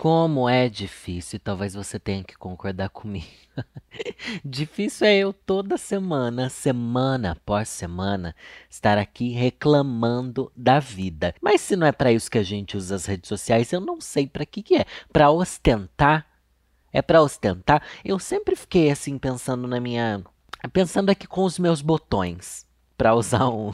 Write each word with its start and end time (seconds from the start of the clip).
Como 0.00 0.48
é 0.48 0.66
difícil, 0.66 1.38
talvez 1.38 1.74
você 1.74 1.98
tenha 1.98 2.24
que 2.24 2.34
concordar 2.34 2.88
comigo. 2.88 3.26
difícil 4.42 5.06
é 5.06 5.14
eu 5.14 5.30
toda 5.30 5.76
semana, 5.76 6.48
semana 6.48 7.32
após 7.32 7.68
semana, 7.68 8.34
estar 8.70 8.96
aqui 8.96 9.32
reclamando 9.32 10.50
da 10.56 10.80
vida. 10.80 11.34
Mas 11.38 11.60
se 11.60 11.76
não 11.76 11.86
é 11.86 11.92
para 11.92 12.10
isso 12.10 12.30
que 12.30 12.38
a 12.38 12.42
gente 12.42 12.78
usa 12.78 12.94
as 12.94 13.04
redes 13.04 13.28
sociais, 13.28 13.74
eu 13.74 13.80
não 13.82 14.00
sei 14.00 14.26
para 14.26 14.46
que 14.46 14.62
que 14.62 14.76
é. 14.76 14.86
Para 15.12 15.30
ostentar? 15.30 16.26
É 16.90 17.02
para 17.02 17.20
ostentar? 17.20 17.82
Eu 18.02 18.18
sempre 18.18 18.56
fiquei 18.56 18.90
assim 18.90 19.18
pensando 19.18 19.68
na 19.68 19.78
minha, 19.78 20.24
pensando 20.72 21.10
aqui 21.10 21.26
com 21.26 21.44
os 21.44 21.58
meus 21.58 21.82
botões 21.82 22.66
para 23.00 23.14
usar 23.14 23.48
um. 23.48 23.72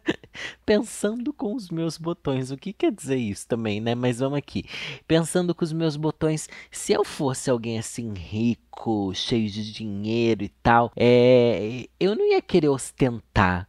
Pensando 0.64 1.34
com 1.34 1.54
os 1.54 1.68
meus 1.68 1.98
botões. 1.98 2.50
O 2.50 2.56
que 2.56 2.72
quer 2.72 2.90
dizer 2.90 3.18
isso 3.18 3.46
também, 3.46 3.78
né? 3.78 3.94
Mas 3.94 4.20
vamos 4.20 4.38
aqui. 4.38 4.64
Pensando 5.06 5.54
com 5.54 5.62
os 5.62 5.72
meus 5.72 5.96
botões. 5.96 6.48
Se 6.70 6.94
eu 6.94 7.04
fosse 7.04 7.50
alguém 7.50 7.78
assim 7.78 8.14
rico, 8.14 9.12
cheio 9.14 9.50
de 9.50 9.70
dinheiro 9.70 10.42
e 10.42 10.48
tal, 10.48 10.90
é, 10.96 11.86
eu 12.00 12.16
não 12.16 12.24
ia 12.24 12.40
querer 12.40 12.70
ostentar 12.70 13.68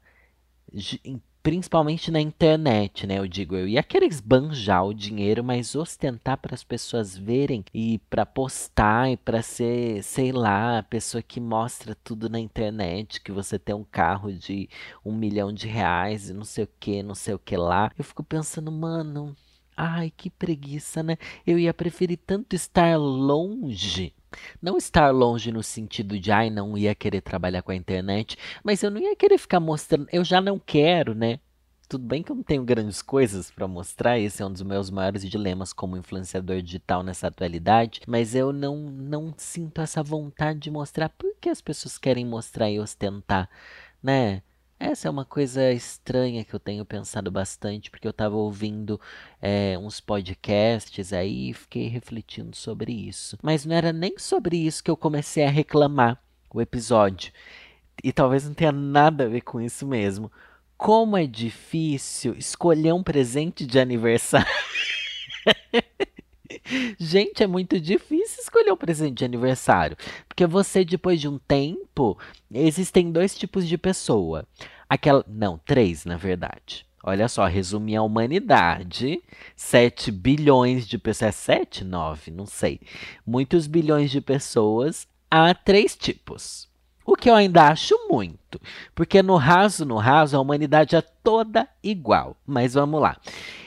principalmente 1.45 2.09
na 2.09 2.19
internet, 2.19 3.05
né? 3.05 3.19
Eu 3.19 3.27
digo, 3.27 3.55
eu 3.55 3.67
ia 3.67 3.83
querer 3.83 4.07
esbanjar 4.07 4.83
o 4.83 4.95
dinheiro, 4.95 5.43
mas 5.43 5.75
ostentar 5.75 6.37
para 6.37 6.55
as 6.55 6.63
pessoas 6.63 7.15
verem 7.15 7.63
e 7.71 7.99
para 8.09 8.25
postar 8.25 9.11
e 9.11 9.15
para 9.15 9.43
ser, 9.43 10.01
sei 10.01 10.31
lá, 10.31 10.79
a 10.79 10.83
pessoa 10.83 11.21
que 11.21 11.39
mostra 11.39 11.93
tudo 12.03 12.27
na 12.27 12.39
internet, 12.39 13.21
que 13.21 13.31
você 13.31 13.59
tem 13.59 13.75
um 13.75 13.83
carro 13.83 14.33
de 14.33 14.67
um 15.05 15.13
milhão 15.13 15.53
de 15.53 15.67
reais 15.67 16.31
e 16.31 16.33
não 16.33 16.43
sei 16.43 16.63
o 16.63 16.69
que, 16.79 17.03
não 17.03 17.13
sei 17.13 17.35
o 17.35 17.39
que 17.39 17.55
lá. 17.55 17.91
Eu 17.95 18.03
fico 18.03 18.23
pensando, 18.23 18.71
mano, 18.71 19.37
ai 19.77 20.11
que 20.17 20.31
preguiça, 20.31 21.03
né? 21.03 21.15
Eu 21.45 21.59
ia 21.59 21.75
preferir 21.75 22.17
tanto 22.25 22.55
estar 22.55 22.97
longe 22.97 24.15
não 24.61 24.77
estar 24.77 25.09
longe 25.11 25.51
no 25.51 25.63
sentido 25.63 26.19
de, 26.19 26.31
ai, 26.31 26.49
não 26.49 26.77
ia 26.77 26.95
querer 26.95 27.21
trabalhar 27.21 27.61
com 27.61 27.71
a 27.71 27.75
internet, 27.75 28.37
mas 28.63 28.83
eu 28.83 28.91
não 28.91 28.99
ia 29.01 29.15
querer 29.15 29.37
ficar 29.37 29.59
mostrando, 29.59 30.07
eu 30.11 30.23
já 30.23 30.41
não 30.41 30.59
quero, 30.59 31.13
né? 31.13 31.39
Tudo 31.87 32.03
bem 32.05 32.23
que 32.23 32.31
eu 32.31 32.35
não 32.35 32.43
tenho 32.43 32.63
grandes 32.63 33.01
coisas 33.01 33.51
para 33.51 33.67
mostrar, 33.67 34.17
esse 34.17 34.41
é 34.41 34.45
um 34.45 34.51
dos 34.51 34.63
meus 34.63 34.89
maiores 34.89 35.23
dilemas 35.29 35.71
como 35.71 35.95
influenciador 35.95 36.61
digital 36.61 37.03
nessa 37.03 37.27
atualidade, 37.27 38.01
mas 38.07 38.33
eu 38.33 38.51
não, 38.51 38.77
não 38.77 39.33
sinto 39.37 39.81
essa 39.81 40.01
vontade 40.01 40.59
de 40.59 40.71
mostrar 40.71 41.09
porque 41.09 41.47
as 41.47 41.61
pessoas 41.61 41.97
querem 41.99 42.25
mostrar 42.25 42.71
e 42.71 42.79
ostentar, 42.79 43.47
né? 44.01 44.41
Essa 44.85 45.07
é 45.07 45.11
uma 45.11 45.25
coisa 45.25 45.71
estranha 45.71 46.45
que 46.45 46.53
eu 46.53 46.59
tenho 46.59 46.85
pensado 46.85 47.31
bastante, 47.31 47.89
porque 47.89 48.05
eu 48.05 48.11
estava 48.11 48.35
ouvindo 48.35 49.01
é, 49.41 49.75
uns 49.79 49.99
podcasts 49.99 51.11
aí 51.11 51.49
e 51.49 51.53
fiquei 51.55 51.87
refletindo 51.87 52.55
sobre 52.55 52.91
isso. 52.91 53.35
Mas 53.41 53.65
não 53.65 53.75
era 53.75 53.91
nem 53.91 54.19
sobre 54.19 54.57
isso 54.57 54.83
que 54.83 54.91
eu 54.91 54.95
comecei 54.95 55.43
a 55.43 55.49
reclamar 55.49 56.21
o 56.53 56.61
episódio. 56.61 57.33
E 58.03 58.13
talvez 58.13 58.45
não 58.45 58.53
tenha 58.53 58.71
nada 58.71 59.23
a 59.23 59.27
ver 59.27 59.41
com 59.41 59.59
isso 59.59 59.87
mesmo. 59.87 60.31
Como 60.77 61.17
é 61.17 61.25
difícil 61.25 62.35
escolher 62.37 62.93
um 62.93 63.01
presente 63.01 63.65
de 63.65 63.79
aniversário. 63.79 64.45
Gente, 66.99 67.41
é 67.41 67.47
muito 67.47 67.79
difícil 67.79 68.43
escolher 68.43 68.71
um 68.71 68.77
presente 68.77 69.17
de 69.17 69.25
aniversário. 69.25 69.97
Porque 70.27 70.45
você, 70.45 70.85
depois 70.85 71.19
de 71.19 71.27
um 71.27 71.39
tempo, 71.39 72.19
existem 72.51 73.11
dois 73.11 73.35
tipos 73.35 73.67
de 73.67 73.79
pessoa. 73.79 74.45
Aquela. 74.89 75.23
Não, 75.27 75.57
três, 75.57 76.05
na 76.05 76.17
verdade. 76.17 76.85
Olha 77.03 77.27
só, 77.27 77.45
resumir 77.45 77.95
a 77.95 78.01
humanidade. 78.01 79.21
7 79.55 80.11
bilhões 80.11 80.87
de 80.87 80.97
pessoas. 80.97 81.29
É 81.29 81.31
7? 81.31 81.83
9? 81.83 82.31
Não 82.31 82.47
sei. 82.47 82.79
Muitos 83.25 83.67
bilhões 83.67 84.09
de 84.09 84.19
pessoas. 84.19 85.07
Há 85.29 85.53
três 85.53 85.95
tipos. 85.95 86.67
O 87.05 87.15
que 87.15 87.29
eu 87.29 87.35
ainda 87.35 87.67
acho 87.67 87.95
muito, 88.09 88.59
porque 88.95 89.21
no 89.21 89.35
raso, 89.35 89.85
no 89.85 89.97
raso, 89.97 90.35
a 90.35 90.39
humanidade 90.41 90.95
é 90.95 91.01
toda 91.01 91.69
igual. 91.83 92.35
Mas 92.47 92.73
vamos 92.73 92.99
lá. 92.99 93.15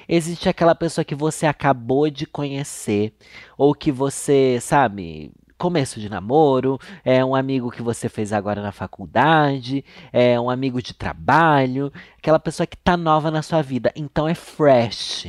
Existe 0.09 0.49
aquela 0.49 0.75
pessoa 0.75 1.05
que 1.05 1.15
você 1.15 1.47
acabou 1.47 2.11
de 2.11 2.27
conhecer, 2.27 3.15
ou 3.57 3.75
que 3.75 3.93
você, 3.93 4.59
sabe, 4.61 5.31
começo 5.59 6.01
de 6.01 6.09
namoro, 6.09 6.79
é 7.05 7.23
um 7.25 7.35
amigo 7.35 7.71
que 7.71 7.83
você 7.83 8.09
fez 8.09 8.33
agora 8.33 8.63
na 8.63 8.73
faculdade, 8.73 9.85
é 10.13 10.41
um 10.41 10.49
amigo 10.49 10.81
de 10.81 10.95
trabalho, 10.95 11.93
aquela 12.17 12.39
pessoa 12.39 12.67
que 12.67 12.77
tá 12.77 12.97
nova 12.97 13.31
na 13.31 13.43
sua 13.43 13.61
vida, 13.61 13.93
então 13.97 14.29
é 14.29 14.35
fresh. 14.35 15.27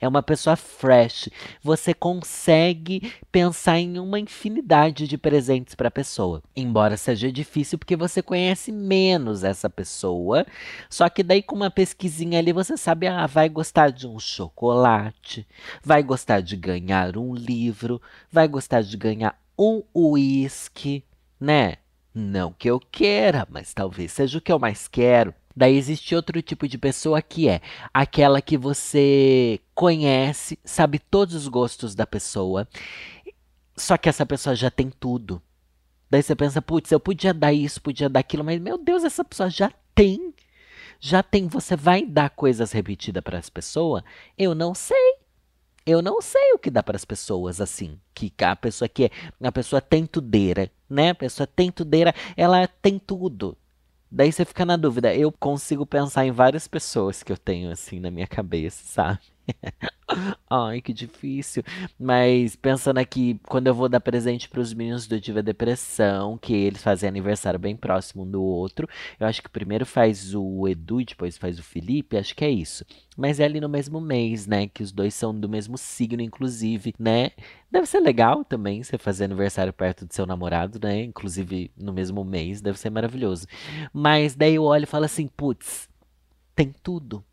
É 0.00 0.06
uma 0.06 0.22
pessoa 0.22 0.54
fresh. 0.54 1.28
Você 1.60 1.92
consegue 1.92 3.12
pensar 3.32 3.78
em 3.78 3.98
uma 3.98 4.20
infinidade 4.20 5.08
de 5.08 5.18
presentes 5.18 5.74
para 5.74 5.88
a 5.88 5.90
pessoa. 5.90 6.40
Embora 6.54 6.96
seja 6.96 7.32
difícil 7.32 7.78
porque 7.78 7.96
você 7.96 8.22
conhece 8.22 8.70
menos 8.70 9.42
essa 9.42 9.68
pessoa. 9.68 10.46
Só 10.88 11.08
que 11.08 11.24
daí 11.24 11.42
com 11.42 11.56
uma 11.56 11.70
pesquisinha 11.70 12.38
ali 12.38 12.52
você 12.52 12.76
sabe, 12.76 13.08
ah, 13.08 13.26
vai 13.26 13.48
gostar 13.48 13.90
de 13.90 14.06
um 14.06 14.20
chocolate, 14.20 15.46
vai 15.82 16.02
gostar 16.02 16.40
de 16.40 16.56
ganhar 16.56 17.16
um 17.16 17.34
livro, 17.34 18.00
vai 18.30 18.46
gostar 18.46 18.82
de 18.82 18.96
ganhar 18.96 19.36
um 19.58 19.82
uísque, 19.94 21.04
né? 21.40 21.76
Não 22.14 22.52
que 22.52 22.70
eu 22.70 22.78
queira, 22.80 23.46
mas 23.50 23.74
talvez 23.74 24.12
seja 24.12 24.38
o 24.38 24.40
que 24.40 24.52
eu 24.52 24.58
mais 24.58 24.88
quero. 24.88 25.34
Daí 25.54 25.76
existe 25.76 26.14
outro 26.14 26.40
tipo 26.40 26.68
de 26.68 26.78
pessoa 26.78 27.20
que 27.20 27.48
é 27.48 27.60
aquela 27.92 28.40
que 28.40 28.56
você 28.56 29.60
conhece, 29.74 30.58
sabe 30.64 31.00
todos 31.00 31.34
os 31.34 31.48
gostos 31.48 31.96
da 31.96 32.06
pessoa, 32.06 32.68
só 33.76 33.96
que 33.96 34.08
essa 34.08 34.24
pessoa 34.24 34.54
já 34.54 34.70
tem 34.70 34.88
tudo. 34.88 35.42
Daí 36.10 36.22
você 36.22 36.34
pensa, 36.36 36.62
putz, 36.62 36.90
eu 36.92 37.00
podia 37.00 37.34
dar 37.34 37.52
isso, 37.52 37.82
podia 37.82 38.08
dar 38.08 38.20
aquilo, 38.20 38.44
mas 38.44 38.60
meu 38.60 38.78
Deus, 38.78 39.04
essa 39.04 39.24
pessoa 39.24 39.50
já 39.50 39.72
tem. 39.94 40.32
Já 41.00 41.22
tem, 41.22 41.46
você 41.46 41.76
vai 41.76 42.04
dar 42.04 42.30
coisas 42.30 42.72
repetidas 42.72 43.22
para 43.22 43.38
as 43.38 43.50
pessoas? 43.50 44.02
Eu 44.36 44.54
não 44.54 44.74
sei. 44.74 45.17
Eu 45.88 46.02
não 46.02 46.20
sei 46.20 46.52
o 46.52 46.58
que 46.58 46.70
dá 46.70 46.82
para 46.82 46.96
as 46.96 47.04
pessoas 47.06 47.62
assim, 47.62 47.98
que 48.12 48.30
a 48.44 48.54
pessoa 48.54 48.86
que 48.86 49.06
é, 49.06 49.10
a 49.42 49.50
pessoa 49.50 49.80
tem 49.80 50.04
tudeira, 50.04 50.70
né? 50.86 51.08
A 51.08 51.14
pessoa 51.14 51.46
tem 51.46 51.72
tudeira, 51.72 52.14
ela 52.36 52.68
tem 52.68 52.98
tudo. 52.98 53.56
Daí 54.10 54.30
você 54.30 54.44
fica 54.44 54.66
na 54.66 54.76
dúvida. 54.76 55.14
Eu 55.14 55.32
consigo 55.32 55.86
pensar 55.86 56.26
em 56.26 56.30
várias 56.30 56.68
pessoas 56.68 57.22
que 57.22 57.32
eu 57.32 57.38
tenho 57.38 57.70
assim 57.70 58.00
na 58.00 58.10
minha 58.10 58.26
cabeça, 58.26 58.82
sabe? 58.84 59.20
Ai, 60.50 60.80
que 60.80 60.92
difícil. 60.92 61.62
Mas 61.98 62.56
pensando 62.56 62.98
aqui, 62.98 63.40
quando 63.46 63.66
eu 63.66 63.74
vou 63.74 63.88
dar 63.88 64.00
presente 64.00 64.48
para 64.48 64.60
os 64.60 64.72
meninos 64.72 65.06
do 65.06 65.20
Diva 65.20 65.42
Depressão, 65.42 66.38
que 66.38 66.54
eles 66.54 66.82
fazem 66.82 67.08
aniversário 67.08 67.58
bem 67.58 67.76
próximo 67.76 68.22
um 68.22 68.30
do 68.30 68.42
outro, 68.42 68.88
eu 69.18 69.26
acho 69.26 69.42
que 69.42 69.48
primeiro 69.48 69.84
faz 69.84 70.34
o 70.34 70.66
Edu, 70.66 71.04
depois 71.04 71.36
faz 71.36 71.58
o 71.58 71.62
Felipe, 71.62 72.16
acho 72.16 72.34
que 72.34 72.44
é 72.44 72.50
isso. 72.50 72.84
Mas 73.16 73.40
é 73.40 73.44
ali 73.44 73.60
no 73.60 73.68
mesmo 73.68 74.00
mês, 74.00 74.46
né? 74.46 74.68
Que 74.68 74.82
os 74.82 74.92
dois 74.92 75.14
são 75.14 75.38
do 75.38 75.48
mesmo 75.48 75.76
signo, 75.76 76.22
inclusive, 76.22 76.94
né? 76.98 77.30
Deve 77.70 77.86
ser 77.86 78.00
legal 78.00 78.44
também 78.44 78.82
você 78.82 78.96
fazer 78.96 79.24
aniversário 79.24 79.72
perto 79.72 80.06
do 80.06 80.14
seu 80.14 80.24
namorado, 80.26 80.78
né? 80.82 81.02
Inclusive 81.02 81.70
no 81.76 81.92
mesmo 81.92 82.24
mês, 82.24 82.60
deve 82.60 82.78
ser 82.78 82.90
maravilhoso. 82.90 83.46
Mas 83.92 84.34
daí 84.34 84.54
eu 84.54 84.64
olho 84.64 84.84
e 84.84 84.86
falo 84.86 85.04
assim, 85.04 85.26
putz, 85.28 85.88
tem 86.54 86.72
tudo. 86.82 87.24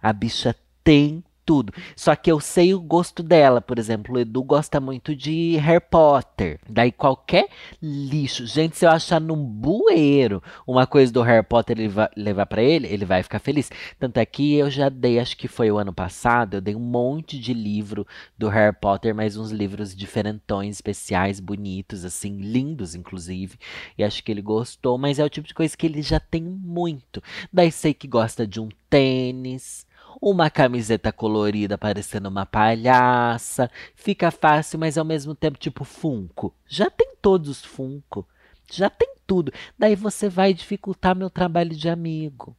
A 0.00 0.12
bicha 0.12 0.54
tem 0.84 1.24
tudo. 1.48 1.72
Só 1.96 2.14
que 2.14 2.30
eu 2.30 2.38
sei 2.40 2.74
o 2.74 2.80
gosto 2.80 3.22
dela. 3.22 3.62
Por 3.62 3.78
exemplo, 3.78 4.14
o 4.14 4.18
Edu 4.18 4.44
gosta 4.44 4.78
muito 4.78 5.16
de 5.16 5.56
Harry 5.56 5.80
Potter. 5.80 6.60
Daí 6.68 6.92
qualquer 6.92 7.48
lixo. 7.80 8.46
Gente, 8.46 8.76
se 8.76 8.84
eu 8.84 8.90
achar 8.90 9.18
num 9.18 9.42
bueiro 9.42 10.42
uma 10.66 10.86
coisa 10.86 11.10
do 11.10 11.22
Harry 11.22 11.42
Potter 11.42 11.78
ele 11.80 11.90
levar 12.14 12.44
para 12.44 12.62
ele, 12.62 12.86
ele 12.88 13.06
vai 13.06 13.22
ficar 13.22 13.38
feliz. 13.38 13.70
Tanto 13.98 14.18
é 14.18 14.26
que 14.26 14.56
eu 14.56 14.70
já 14.70 14.90
dei, 14.90 15.18
acho 15.18 15.38
que 15.38 15.48
foi 15.48 15.70
o 15.70 15.78
ano 15.78 15.90
passado, 15.90 16.58
eu 16.58 16.60
dei 16.60 16.74
um 16.74 16.80
monte 16.80 17.40
de 17.40 17.54
livro 17.54 18.06
do 18.36 18.48
Harry 18.48 18.76
Potter, 18.78 19.14
mas 19.14 19.38
uns 19.38 19.50
livros 19.50 19.96
diferentões, 19.96 20.76
especiais, 20.76 21.40
bonitos, 21.40 22.04
assim, 22.04 22.36
lindos, 22.42 22.94
inclusive. 22.94 23.56
E 23.96 24.04
acho 24.04 24.22
que 24.22 24.30
ele 24.30 24.42
gostou, 24.42 24.98
mas 24.98 25.18
é 25.18 25.24
o 25.24 25.30
tipo 25.30 25.48
de 25.48 25.54
coisa 25.54 25.74
que 25.74 25.86
ele 25.86 26.02
já 26.02 26.20
tem 26.20 26.42
muito. 26.42 27.22
Daí 27.50 27.72
sei 27.72 27.94
que 27.94 28.06
gosta 28.06 28.46
de 28.46 28.60
um 28.60 28.68
tênis 28.90 29.87
uma 30.20 30.50
camiseta 30.50 31.12
colorida 31.12 31.78
parecendo 31.78 32.28
uma 32.28 32.46
palhaça. 32.46 33.70
Fica 33.94 34.30
fácil, 34.30 34.78
mas 34.78 34.98
ao 34.98 35.04
mesmo 35.04 35.34
tempo 35.34 35.58
tipo 35.58 35.84
Funko. 35.84 36.54
Já 36.66 36.90
tem 36.90 37.14
todos 37.20 37.48
os 37.48 37.64
Funko. 37.64 38.26
Já 38.70 38.90
tem 38.90 39.14
tudo. 39.26 39.52
Daí 39.78 39.94
você 39.94 40.28
vai 40.28 40.52
dificultar 40.52 41.14
meu 41.14 41.30
trabalho 41.30 41.74
de 41.74 41.88
amigo. 41.88 42.56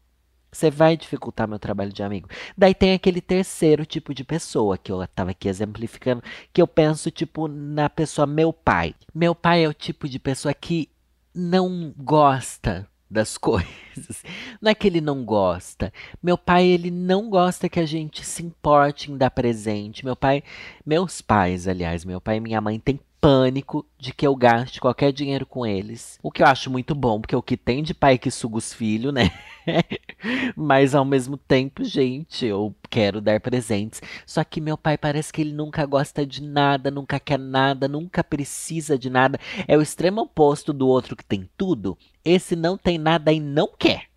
Você 0.51 0.71
vai 0.71 0.97
dificultar 0.97 1.47
meu 1.47 1.59
trabalho 1.59 1.93
de 1.93 2.01
amigo. 2.01 2.27
Daí 2.57 2.73
tem 2.73 2.93
aquele 2.93 3.21
terceiro 3.21 3.85
tipo 3.85 4.13
de 4.13 4.23
pessoa 4.23 4.77
que 4.77 4.91
eu 4.91 5.05
tava 5.07 5.31
aqui 5.31 5.47
exemplificando, 5.47 6.23
que 6.51 6.61
eu 6.61 6.67
penso 6.67 7.11
tipo 7.11 7.47
na 7.47 7.87
pessoa 7.89 8.25
meu 8.25 8.51
pai. 8.51 8.95
Meu 9.13 9.35
pai 9.35 9.63
é 9.63 9.69
o 9.69 9.73
tipo 9.73 10.09
de 10.09 10.17
pessoa 10.17 10.53
que 10.53 10.89
não 11.33 11.93
gosta 11.95 12.88
das 13.09 13.37
coisas. 13.39 14.23
Não 14.61 14.71
é 14.71 14.75
que 14.75 14.87
ele 14.87 15.01
não 15.01 15.23
gosta. 15.23 15.91
Meu 16.21 16.37
pai, 16.37 16.65
ele 16.65 16.91
não 16.91 17.29
gosta 17.29 17.67
que 17.67 17.79
a 17.79 17.85
gente 17.85 18.25
se 18.25 18.43
importe 18.43 19.11
em 19.11 19.17
dar 19.17 19.31
presente. 19.31 20.05
Meu 20.05 20.15
pai, 20.15 20.43
meus 20.85 21.21
pais, 21.21 21.67
aliás, 21.67 22.05
meu 22.05 22.21
pai 22.21 22.37
e 22.37 22.41
minha 22.41 22.61
mãe 22.61 22.79
têm 22.79 22.99
pânico 23.21 23.85
de 23.97 24.13
que 24.13 24.25
eu 24.25 24.35
gaste 24.35 24.79
qualquer 24.79 25.11
dinheiro 25.11 25.45
com 25.45 25.65
eles. 25.65 26.17
O 26.23 26.31
que 26.31 26.41
eu 26.41 26.47
acho 26.47 26.69
muito 26.69 26.95
bom, 26.95 27.19
porque 27.19 27.35
o 27.35 27.41
que 27.41 27.57
tem 27.57 27.83
de 27.83 27.93
pai 27.93 28.17
que 28.17 28.31
suga 28.31 28.57
os 28.57 28.73
filhos, 28.73 29.13
né? 29.13 29.31
Mas 30.55 30.95
ao 30.95 31.05
mesmo 31.05 31.37
tempo, 31.37 31.83
gente, 31.83 32.45
eu 32.45 32.73
quero 32.89 33.21
dar 33.21 33.39
presentes. 33.39 34.01
Só 34.25 34.43
que 34.43 34.61
meu 34.61 34.77
pai 34.77 34.97
parece 34.97 35.31
que 35.31 35.41
ele 35.41 35.53
nunca 35.53 35.85
gosta 35.85 36.25
de 36.25 36.41
nada, 36.41 36.89
nunca 36.89 37.19
quer 37.19 37.39
nada, 37.39 37.87
nunca 37.87 38.23
precisa 38.23 38.97
de 38.97 39.09
nada. 39.09 39.39
É 39.67 39.77
o 39.77 39.81
extremo 39.81 40.21
oposto 40.21 40.73
do 40.73 40.87
outro 40.87 41.15
que 41.15 41.25
tem 41.25 41.49
tudo. 41.57 41.97
Esse 42.23 42.55
não 42.55 42.77
tem 42.77 42.97
nada 42.97 43.31
e 43.31 43.39
não 43.39 43.69
quer 43.77 44.09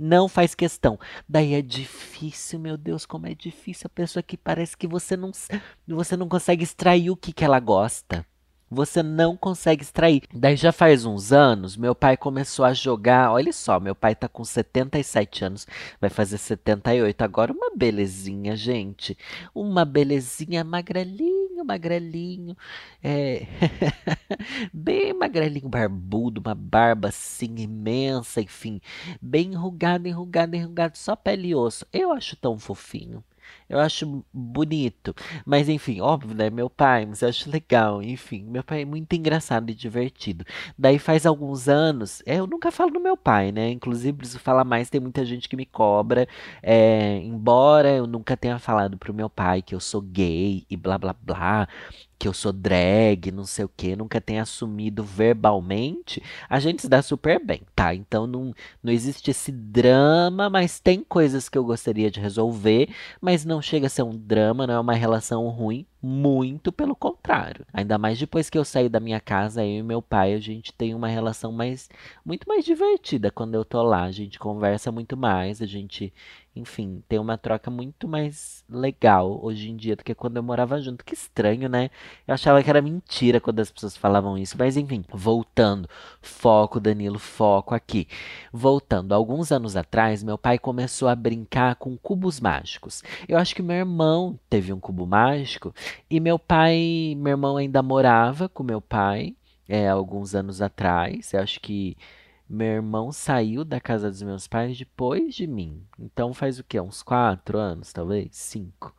não 0.00 0.28
faz 0.28 0.54
questão. 0.54 0.98
Daí 1.28 1.52
é 1.52 1.60
difícil, 1.60 2.58
meu 2.58 2.78
Deus, 2.78 3.04
como 3.04 3.26
é 3.26 3.34
difícil 3.34 3.86
a 3.86 3.94
pessoa 3.94 4.22
que 4.22 4.36
parece 4.36 4.74
que 4.74 4.86
você 4.86 5.14
não, 5.14 5.30
você 5.86 6.16
não 6.16 6.26
consegue 6.26 6.64
extrair 6.64 7.10
o 7.10 7.16
que, 7.16 7.34
que 7.34 7.44
ela 7.44 7.60
gosta. 7.60 8.26
Você 8.70 9.02
não 9.02 9.36
consegue 9.36 9.82
extrair. 9.82 10.22
Daí 10.32 10.54
já 10.54 10.70
faz 10.70 11.04
uns 11.04 11.32
anos, 11.32 11.76
meu 11.76 11.92
pai 11.92 12.16
começou 12.16 12.64
a 12.64 12.72
jogar. 12.72 13.32
Olha 13.32 13.52
só, 13.52 13.80
meu 13.80 13.96
pai 13.96 14.14
tá 14.14 14.28
com 14.28 14.44
77 14.44 15.44
anos, 15.44 15.66
vai 16.00 16.08
fazer 16.08 16.38
78 16.38 17.20
agora. 17.22 17.52
Uma 17.52 17.72
belezinha, 17.74 18.54
gente. 18.54 19.18
Uma 19.52 19.84
belezinha 19.84 20.62
magrelinho, 20.62 21.64
magrelinho. 21.64 22.56
É... 23.02 23.44
bem 24.72 25.12
magrelinho, 25.14 25.68
barbudo, 25.68 26.40
uma 26.40 26.54
barba 26.54 27.08
assim 27.08 27.56
imensa, 27.58 28.40
enfim. 28.40 28.80
Bem 29.20 29.52
enrugado, 29.52 30.06
enrugado, 30.06 30.54
enrugado, 30.54 30.96
só 30.96 31.16
pele 31.16 31.48
e 31.48 31.54
osso. 31.56 31.84
Eu 31.92 32.12
acho 32.12 32.36
tão 32.36 32.56
fofinho. 32.56 33.24
Eu 33.70 33.78
acho 33.78 34.24
bonito. 34.32 35.14
Mas 35.46 35.68
enfim, 35.68 36.00
óbvio, 36.00 36.34
né? 36.34 36.50
Meu 36.50 36.68
pai, 36.68 37.06
mas 37.06 37.22
eu 37.22 37.28
acho 37.28 37.48
legal. 37.48 38.02
Enfim, 38.02 38.44
meu 38.44 38.64
pai 38.64 38.82
é 38.82 38.84
muito 38.84 39.12
engraçado 39.14 39.70
e 39.70 39.74
divertido. 39.74 40.44
Daí 40.76 40.98
faz 40.98 41.24
alguns 41.24 41.68
anos, 41.68 42.20
é, 42.26 42.40
eu 42.40 42.48
nunca 42.48 42.72
falo 42.72 42.90
do 42.90 42.98
meu 42.98 43.16
pai, 43.16 43.52
né? 43.52 43.70
Inclusive, 43.70 44.18
preciso 44.18 44.40
falar 44.40 44.64
mais, 44.64 44.90
tem 44.90 45.00
muita 45.00 45.24
gente 45.24 45.48
que 45.48 45.56
me 45.56 45.64
cobra. 45.64 46.26
É, 46.60 47.18
embora 47.22 47.90
eu 47.92 48.08
nunca 48.08 48.36
tenha 48.36 48.58
falado 48.58 48.98
pro 48.98 49.14
meu 49.14 49.30
pai 49.30 49.62
que 49.62 49.74
eu 49.74 49.80
sou 49.80 50.02
gay 50.02 50.66
e 50.68 50.76
blá 50.76 50.98
blá 50.98 51.12
blá 51.12 51.68
que 52.20 52.28
eu 52.28 52.34
sou 52.34 52.52
drag, 52.52 53.32
não 53.32 53.46
sei 53.46 53.64
o 53.64 53.70
que, 53.74 53.96
nunca 53.96 54.20
tenha 54.20 54.42
assumido 54.42 55.02
verbalmente, 55.02 56.22
a 56.50 56.60
gente 56.60 56.82
se 56.82 56.88
dá 56.88 57.00
super 57.00 57.42
bem, 57.42 57.62
tá? 57.74 57.94
Então 57.94 58.26
não, 58.26 58.52
não 58.82 58.92
existe 58.92 59.30
esse 59.30 59.50
drama, 59.50 60.50
mas 60.50 60.78
tem 60.78 61.02
coisas 61.02 61.48
que 61.48 61.56
eu 61.56 61.64
gostaria 61.64 62.10
de 62.10 62.20
resolver, 62.20 62.90
mas 63.22 63.46
não 63.46 63.59
chega 63.62 63.86
a 63.86 63.90
ser 63.90 64.02
um 64.02 64.16
drama, 64.16 64.66
não 64.66 64.74
é 64.74 64.80
uma 64.80 64.94
relação 64.94 65.48
ruim, 65.48 65.86
muito 66.02 66.72
pelo 66.72 66.94
contrário. 66.94 67.66
Ainda 67.72 67.98
mais 67.98 68.18
depois 68.18 68.48
que 68.48 68.56
eu 68.56 68.64
saí 68.64 68.88
da 68.88 69.00
minha 69.00 69.20
casa, 69.20 69.64
eu 69.64 69.78
e 69.78 69.82
meu 69.82 70.00
pai, 70.00 70.34
a 70.34 70.38
gente 70.38 70.72
tem 70.72 70.94
uma 70.94 71.08
relação 71.08 71.52
mais 71.52 71.88
muito 72.24 72.48
mais 72.48 72.64
divertida 72.64 73.30
quando 73.30 73.54
eu 73.54 73.64
tô 73.64 73.82
lá. 73.82 74.04
A 74.04 74.10
gente 74.10 74.38
conversa 74.38 74.90
muito 74.90 75.16
mais, 75.16 75.60
a 75.60 75.66
gente, 75.66 76.12
enfim, 76.54 77.02
tem 77.08 77.18
uma 77.18 77.38
troca 77.38 77.70
muito 77.70 78.08
mais 78.08 78.64
legal 78.68 79.38
hoje 79.42 79.70
em 79.70 79.76
dia 79.76 79.94
do 79.94 80.02
que 80.02 80.14
quando 80.14 80.36
eu 80.36 80.42
morava 80.42 80.80
junto. 80.80 81.04
Que 81.04 81.14
estranho, 81.14 81.68
né? 81.68 81.90
Eu 82.26 82.34
achava 82.34 82.62
que 82.62 82.68
era 82.68 82.82
mentira 82.82 83.40
quando 83.40 83.60
as 83.60 83.70
pessoas 83.70 83.96
falavam 83.96 84.36
isso, 84.36 84.56
mas 84.58 84.76
enfim, 84.76 85.04
voltando. 85.12 85.88
Foco, 86.20 86.80
Danilo, 86.80 87.18
foco 87.18 87.74
aqui. 87.74 88.08
Voltando, 88.52 89.12
alguns 89.12 89.52
anos 89.52 89.76
atrás, 89.76 90.24
meu 90.24 90.36
pai 90.36 90.58
começou 90.58 91.08
a 91.08 91.14
brincar 91.14 91.76
com 91.76 91.96
cubos 91.96 92.40
mágicos. 92.40 93.02
Eu 93.28 93.38
acho 93.38 93.54
que 93.54 93.62
meu 93.62 93.76
irmão 93.76 94.38
teve 94.48 94.72
um 94.72 94.80
cubo 94.80 95.06
mágico 95.06 95.72
e 96.10 96.18
meu 96.18 96.38
pai, 96.38 97.14
meu 97.16 97.32
irmão 97.32 97.56
ainda 97.56 97.82
morava 97.82 98.48
com 98.48 98.62
meu 98.64 98.80
pai, 98.80 99.36
é, 99.68 99.88
alguns 99.88 100.34
anos 100.34 100.60
atrás. 100.60 101.32
Eu 101.32 101.40
acho 101.40 101.60
que 101.60 101.96
meu 102.50 102.66
irmão 102.66 103.12
saiu 103.12 103.64
da 103.64 103.80
casa 103.80 104.10
dos 104.10 104.22
meus 104.22 104.48
pais 104.48 104.76
depois 104.76 105.34
de 105.34 105.46
mim. 105.46 105.82
Então 105.98 106.34
faz 106.34 106.58
o 106.58 106.64
quê? 106.64 106.80
Uns 106.80 107.02
quatro 107.02 107.58
anos, 107.58 107.92
talvez? 107.92 108.28
Cinco. 108.32 108.94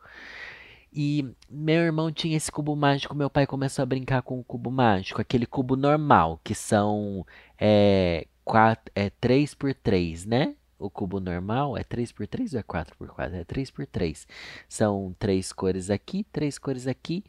E 0.92 1.26
meu 1.50 1.82
irmão 1.82 2.10
tinha 2.12 2.36
esse 2.36 2.50
cubo 2.50 2.74
mágico, 2.76 3.14
meu 3.14 3.30
pai 3.30 3.46
começou 3.46 3.82
a 3.82 3.86
brincar 3.86 4.22
com 4.22 4.38
o 4.38 4.44
cubo 4.44 4.70
mágico, 4.70 5.20
aquele 5.20 5.46
cubo 5.46 5.76
normal, 5.76 6.40
que 6.44 6.54
são 6.54 7.26
é, 7.58 8.26
quatro, 8.44 8.92
é 8.94 9.08
3 9.10 9.54
por 9.54 9.74
3 9.74 10.26
né? 10.26 10.54
o 10.82 10.90
cubo 10.90 11.20
normal 11.20 11.76
é 11.76 11.84
3x3 11.84 12.54
ou 12.54 12.60
é 12.60 12.62
4x4? 12.62 13.34
É 13.34 13.44
3x3. 13.44 14.26
São 14.68 15.14
três 15.18 15.52
cores 15.52 15.90
aqui, 15.90 16.24
três 16.32 16.58
cores 16.58 16.86
aqui. 16.86 17.24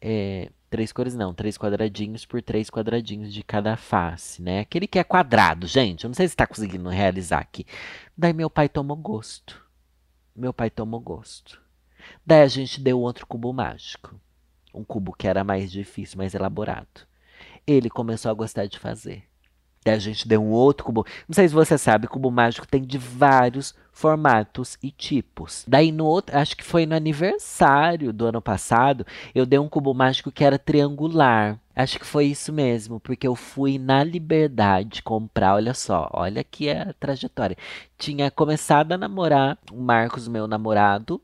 É, 0.00 0.50
três 0.74 0.90
cores 0.90 1.14
não, 1.14 1.32
três 1.32 1.56
quadradinhos 1.56 2.26
por 2.26 2.42
três 2.42 2.68
quadradinhos 2.68 3.32
de 3.32 3.44
cada 3.44 3.76
face, 3.76 4.42
né? 4.42 4.58
Aquele 4.58 4.88
que 4.88 4.98
é 4.98 5.04
quadrado, 5.04 5.68
gente. 5.68 6.02
Eu 6.02 6.08
não 6.08 6.14
sei 6.16 6.26
se 6.26 6.34
está 6.34 6.48
conseguindo 6.48 6.88
realizar 6.88 7.38
aqui. 7.38 7.64
Daí 8.18 8.32
meu 8.32 8.50
pai 8.50 8.68
tomou 8.68 8.96
gosto. 8.96 9.64
Meu 10.34 10.52
pai 10.52 10.70
tomou 10.70 10.98
gosto. 10.98 11.62
Daí 12.26 12.42
a 12.42 12.48
gente 12.48 12.80
deu 12.80 12.98
outro 12.98 13.24
cubo 13.24 13.52
mágico. 13.52 14.20
Um 14.74 14.82
cubo 14.82 15.12
que 15.12 15.28
era 15.28 15.44
mais 15.44 15.70
difícil, 15.70 16.18
mais 16.18 16.34
elaborado. 16.34 17.06
Ele 17.64 17.88
começou 17.88 18.28
a 18.28 18.34
gostar 18.34 18.66
de 18.66 18.76
fazer. 18.76 19.22
Daí 19.84 19.94
a 19.94 19.98
gente 19.98 20.26
deu 20.26 20.42
um 20.42 20.50
outro 20.50 20.86
cubo. 20.86 21.06
Não 21.28 21.34
sei 21.34 21.46
se 21.46 21.54
você 21.54 21.76
sabe, 21.76 22.08
cubo 22.08 22.30
mágico 22.30 22.66
tem 22.66 22.82
de 22.82 22.96
vários 22.96 23.74
formatos 23.92 24.76
e 24.82 24.90
tipos. 24.90 25.64
Daí 25.68 25.92
no 25.92 26.04
outro, 26.06 26.36
acho 26.36 26.56
que 26.56 26.64
foi 26.64 26.86
no 26.86 26.96
aniversário 26.96 28.12
do 28.12 28.26
ano 28.26 28.42
passado, 28.42 29.06
eu 29.34 29.46
dei 29.46 29.58
um 29.58 29.68
cubo 29.68 29.94
mágico 29.94 30.32
que 30.32 30.42
era 30.42 30.58
triangular. 30.58 31.58
Acho 31.76 31.98
que 31.98 32.06
foi 32.06 32.26
isso 32.26 32.52
mesmo, 32.52 32.98
porque 33.00 33.26
eu 33.26 33.34
fui 33.34 33.78
na 33.78 34.02
Liberdade 34.02 35.02
comprar, 35.02 35.54
olha 35.54 35.74
só, 35.74 36.08
olha 36.12 36.40
aqui 36.40 36.70
a 36.70 36.94
trajetória. 36.98 37.56
Tinha 37.98 38.30
começado 38.30 38.92
a 38.92 38.98
namorar 38.98 39.58
o 39.72 39.80
Marcos, 39.80 40.28
meu 40.28 40.46
namorado, 40.46 41.20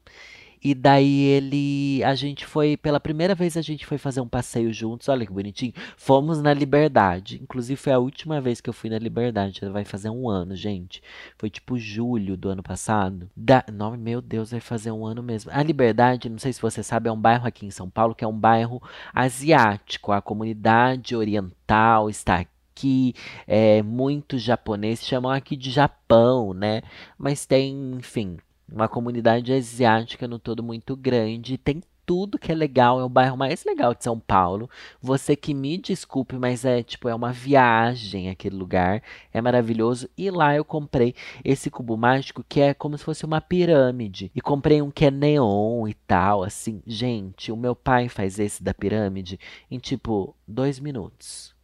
e 0.63 0.75
daí 0.75 1.21
ele, 1.23 2.05
a 2.05 2.15
gente 2.15 2.45
foi, 2.45 2.77
pela 2.77 3.01
primeira 3.01 3.35
vez 3.35 3.57
a 3.57 3.63
gente 3.63 3.87
foi 3.87 3.99
fazer 3.99 4.21
um 4.21 4.29
passeio 4.29 4.73
juntos, 4.73 5.09
olha 5.09 5.25
que 5.25 5.33
bonitinho. 5.33 5.73
Fomos 5.97 6.43
na 6.43 6.53
Liberdade. 6.53 7.41
Inclusive 7.43 7.77
foi 7.77 7.93
a 7.93 7.99
última 7.99 8.41
vez 8.41 8.61
que 8.61 8.69
eu 8.69 8.75
fui 8.75 8.91
na 8.91 8.99
Liberdade, 8.99 9.61
vai 9.69 9.85
fazer 9.85 10.11
um 10.11 10.29
ano, 10.29 10.55
gente. 10.55 11.03
Foi 11.39 11.49
tipo 11.49 11.79
julho 11.79 12.37
do 12.37 12.51
ano 12.51 12.63
passado. 12.63 13.31
Da, 13.37 13.65
não, 13.73 13.97
meu 13.97 14.21
Deus, 14.21 14.51
vai 14.51 14.61
fazer 14.61 14.91
um 14.91 15.07
ano 15.07 15.23
mesmo. 15.23 15.51
A 15.55 15.63
Liberdade, 15.63 16.29
não 16.29 16.39
sei 16.39 16.53
se 16.53 16.61
você 16.61 16.83
sabe, 16.83 17.09
é 17.09 17.13
um 17.13 17.21
bairro 17.21 17.47
aqui 17.47 17.65
em 17.65 17.71
São 17.71 17.89
Paulo 17.89 18.15
que 18.15 18.25
é 18.25 18.29
um 18.29 18.39
bairro 18.39 18.83
asiático. 19.15 20.13
A 20.13 20.21
comunidade 20.21 21.17
oriental 21.17 22.11
está 22.11 22.37
aqui 22.41 22.61
aqui, 22.81 23.15
é, 23.47 23.83
muitos 23.83 24.43
japoneses 24.43 25.07
chamam 25.07 25.31
aqui 25.31 25.55
de 25.55 25.71
Japão, 25.71 26.55
né? 26.55 26.83
Mas 27.19 27.45
tem, 27.45 27.95
enfim, 27.99 28.39
uma 28.73 28.89
comunidade 28.89 29.53
asiática 29.53 30.27
no 30.29 30.39
todo 30.39 30.63
muito 30.63 30.97
grande. 30.97 31.59
Tem 31.59 31.83
tudo 32.11 32.41
que 32.41 32.51
é 32.51 32.55
legal, 32.57 32.99
é 33.01 33.05
o 33.05 33.09
bairro 33.09 33.37
mais 33.37 33.65
legal 33.65 33.95
de 33.95 34.03
São 34.03 34.19
Paulo. 34.19 34.69
Você 35.01 35.37
que 35.37 35.55
me 35.55 35.79
desculpe, 35.79 36.37
mas 36.37 36.65
é 36.65 36.83
tipo, 36.83 37.09
é 37.09 37.15
uma 37.15 37.33
viagem 37.33 38.29
aquele 38.29 38.57
lugar, 38.57 39.01
é 39.33 39.41
maravilhoso. 39.41 40.11
E 40.19 40.29
lá 40.29 40.53
eu 40.53 40.65
comprei 40.65 41.15
esse 41.45 41.71
cubo 41.71 41.97
mágico 41.97 42.45
que 42.49 42.61
é 42.61 42.75
como 42.75 42.99
se 42.99 43.05
fosse 43.05 43.25
uma 43.25 43.41
pirâmide. 43.41 44.29
E 44.35 44.41
comprei 44.41 44.83
um 44.83 44.91
que 44.91 45.05
é 45.05 45.11
neon 45.11 45.87
e 45.87 45.95
tal, 45.95 46.43
assim. 46.43 46.83
Gente, 46.85 47.53
o 47.53 47.57
meu 47.57 47.77
pai 47.77 48.09
faz 48.09 48.41
esse 48.41 48.61
da 48.61 48.75
pirâmide 48.75 49.39
em 49.71 49.79
tipo 49.79 50.35
dois 50.49 50.81
minutos. 50.81 51.55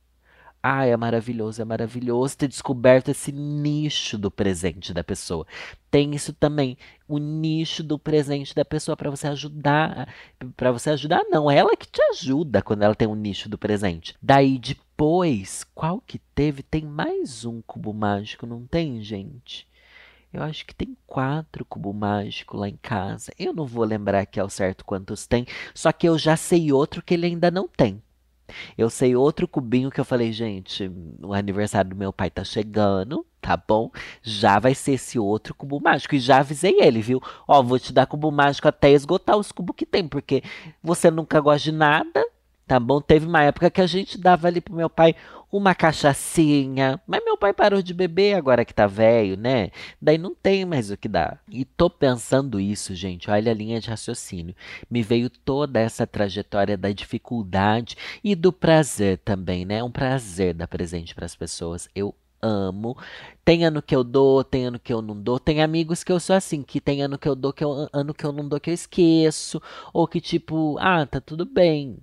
Ah, 0.69 0.85
é 0.85 0.97
maravilhoso, 0.97 1.63
é 1.63 1.65
maravilhoso 1.65 2.39
ter 2.39 2.49
descoberto 2.49 3.09
esse 3.09 3.31
nicho 3.31 4.19
do 4.19 4.33
presente 4.33 4.93
da 4.93 5.05
pessoa. 5.05 5.47
Tem 5.93 6.13
isso 6.13 6.33
também, 6.33 6.77
o 7.07 7.19
nicho 7.19 7.85
do 7.85 7.97
presente 7.97 8.53
da 8.53 8.65
pessoa 8.65 8.97
para 8.97 9.09
você 9.09 9.29
ajudar, 9.29 10.13
para 10.57 10.73
você 10.73 10.91
ajudar 10.91 11.23
não, 11.31 11.49
ela 11.49 11.77
que 11.77 11.87
te 11.87 12.03
ajuda 12.11 12.61
quando 12.63 12.83
ela 12.83 12.97
tem 12.97 13.07
um 13.07 13.15
nicho 13.15 13.49
do 13.49 13.57
presente. 13.57 14.17
Daí 14.21 14.59
depois, 14.59 15.63
qual 15.73 16.01
que 16.05 16.19
teve? 16.35 16.65
Tem 16.65 16.85
mais 16.85 17.45
um 17.45 17.63
cubo 17.63 17.95
mágico, 17.95 18.45
não 18.45 18.67
tem, 18.67 19.01
gente? 19.01 19.69
Eu 20.33 20.43
acho 20.43 20.67
que 20.67 20.75
tem 20.75 20.97
quatro 21.07 21.65
cubo 21.65 21.93
mágico 21.93 22.57
lá 22.57 22.69
em 22.69 22.77
casa. 22.77 23.33
Eu 23.39 23.53
não 23.53 23.67
vou 23.67 23.85
lembrar 23.85 24.19
aqui 24.21 24.41
ao 24.41 24.51
certo 24.51 24.85
quantos 24.85 25.29
tem, 25.29 25.47
só 25.73 25.93
que 25.93 26.09
eu 26.09 26.19
já 26.19 26.37
sei 26.37 26.73
outro 26.73 27.03
que 27.03 27.15
ele 27.15 27.27
ainda 27.27 27.53
não 27.53 27.69
tem. 27.69 28.03
Eu 28.77 28.91
sei 28.91 29.17
outro 29.17 29.49
cubinho 29.49 29.91
que 29.91 30.01
eu 30.01 30.05
falei, 30.05 30.33
gente, 30.33 30.91
o 31.23 31.33
aniversário 31.33 31.91
do 31.91 31.97
meu 31.97 32.13
pai 32.13 32.31
tá 32.31 32.45
chegando, 32.45 33.27
tá 33.41 33.57
bom? 33.57 33.91
Já 34.23 34.59
vai 34.59 34.75
ser 34.75 34.93
esse 34.93 35.19
outro 35.19 35.55
cubo 35.55 35.81
mágico. 35.81 36.15
E 36.15 36.19
já 36.19 36.39
avisei 36.39 36.79
ele, 36.81 37.01
viu? 37.01 37.21
Ó, 37.47 37.63
vou 37.63 37.79
te 37.79 37.93
dar 37.93 38.07
cubo 38.07 38.31
mágico 38.31 38.69
até 38.69 38.91
esgotar 38.91 39.37
os 39.37 39.53
cubos 39.53 39.77
que 39.77 39.87
tem, 39.87 40.07
porque 40.09 40.43
você 40.83 41.11
nunca 41.11 41.41
gosta 41.41 41.71
de 41.71 41.73
nada, 41.73 42.25
tá 42.67 42.81
bom? 42.81 43.01
Teve 43.01 43.27
uma 43.27 43.43
época 43.43 43.71
que 43.71 43.81
a 43.81 43.87
gente 43.87 44.19
dava 44.19 44.49
ali 44.49 44.61
pro 44.61 44.75
meu 44.75 44.91
pai 44.91 45.15
uma 45.51 45.75
cachaçinha, 45.75 47.01
mas 47.07 47.25
meu 47.25 47.37
pai 47.39 47.53
parou 47.53 47.81
de 47.81 47.95
beber 47.95 48.35
agora 48.35 48.65
que 48.65 48.75
tá 48.75 48.87
velho, 48.87 49.37
né? 49.37 49.71
Daí 50.03 50.19
não 50.19 50.35
tem 50.35 50.65
mais 50.65 50.91
o 50.91 50.97
que 50.97 51.09
dar. 51.09 51.41
E 51.51 51.65
tô 51.65 51.89
pensando 51.89 52.61
isso, 52.61 52.95
gente, 52.95 53.31
olha 53.31 53.53
a 53.53 53.55
linha 53.55 53.81
de 53.81 53.89
raciocínio. 53.89 54.55
Me 54.91 55.03
veio 55.03 55.31
toda 55.31 55.81
essa 55.81 56.07
trajetória 56.07 56.77
da 56.77 56.91
dificuldade 56.91 57.97
e 58.23 58.35
do 58.35 58.53
prazer 58.53 59.19
também, 59.19 59.65
né? 59.65 59.83
Um 59.83 59.91
prazer 59.91 60.53
dar 60.53 60.67
presente 60.67 61.15
para 61.15 61.25
as 61.25 61.37
pessoas. 61.37 61.89
Eu 61.95 62.15
amo. 62.43 62.97
Tem 63.45 63.65
ano 63.65 63.81
que 63.81 63.95
eu 63.95 64.05
dou, 64.05 64.45
tem 64.45 64.67
ano 64.67 64.79
que 64.79 64.93
eu 64.93 65.01
não 65.01 65.21
dou. 65.21 65.39
Tem 65.39 65.63
amigos 65.63 66.03
que 66.05 66.13
eu 66.13 66.21
sou 66.21 66.37
assim, 66.37 66.63
que 66.63 66.81
tem 66.81 67.03
ano 67.03 67.19
que 67.19 67.29
eu 67.29 67.37
dou, 67.37 67.53
que 67.53 67.65
eu, 67.65 67.89
ano 67.93 68.13
que 68.13 68.25
eu 68.25 68.33
não 68.33 68.49
dou, 68.49 68.61
que 68.61 68.71
eu 68.71 68.75
esqueço. 68.75 69.63
Ou 69.93 70.07
que 70.09 70.21
tipo, 70.21 70.77
ah, 70.81 71.07
tá 71.07 71.21
tudo 71.21 71.45
bem 71.47 71.99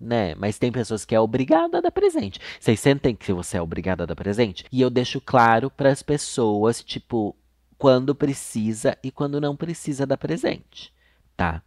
né? 0.00 0.34
Mas 0.36 0.58
tem 0.58 0.70
pessoas 0.70 1.04
que 1.04 1.14
é 1.14 1.20
obrigado 1.20 1.76
a 1.76 1.80
dar 1.80 1.90
presente. 1.90 2.40
Vocês 2.58 2.78
sentem 2.80 3.14
que 3.14 3.32
você 3.32 3.56
é 3.56 3.62
obrigado 3.62 4.02
a 4.02 4.06
dar 4.06 4.16
presente? 4.16 4.64
E 4.70 4.80
eu 4.80 4.90
deixo 4.90 5.20
claro 5.20 5.70
para 5.70 5.90
as 5.90 6.02
pessoas, 6.02 6.82
tipo, 6.82 7.34
quando 7.76 8.14
precisa 8.14 8.96
e 9.02 9.10
quando 9.10 9.40
não 9.40 9.56
precisa 9.56 10.06
dar 10.06 10.16
presente, 10.16 10.92
tá? 11.36 11.62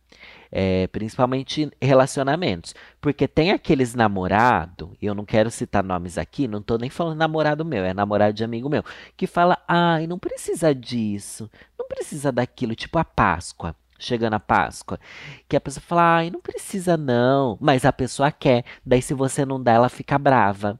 É, 0.51 0.87
principalmente 0.87 1.71
relacionamentos. 1.81 2.75
Porque 2.99 3.27
tem 3.27 3.51
aqueles 3.51 3.95
namorado, 3.95 4.95
eu 5.01 5.15
não 5.15 5.23
quero 5.23 5.49
citar 5.49 5.83
nomes 5.83 6.17
aqui, 6.17 6.47
não 6.47 6.61
tô 6.61 6.77
nem 6.77 6.89
falando 6.89 7.17
namorado 7.17 7.63
meu, 7.63 7.85
é 7.85 7.93
namorado 7.93 8.33
de 8.33 8.43
amigo 8.43 8.69
meu, 8.69 8.83
que 9.15 9.25
fala, 9.25 9.57
ai, 9.67 10.05
não 10.07 10.19
precisa 10.19 10.75
disso, 10.75 11.49
não 11.79 11.87
precisa 11.87 12.31
daquilo, 12.31 12.75
tipo 12.75 12.99
a 12.99 13.05
Páscoa 13.05 13.75
chegando 14.01 14.33
a 14.33 14.39
Páscoa, 14.39 14.99
que 15.47 15.55
a 15.55 15.61
pessoa 15.61 15.81
fala, 15.81 16.17
ai, 16.17 16.29
não 16.29 16.41
precisa 16.41 16.97
não, 16.97 17.57
mas 17.61 17.85
a 17.85 17.93
pessoa 17.93 18.31
quer, 18.31 18.65
daí 18.85 19.01
se 19.01 19.13
você 19.13 19.45
não 19.45 19.61
dá, 19.61 19.73
ela 19.73 19.89
fica 19.89 20.17
brava. 20.17 20.79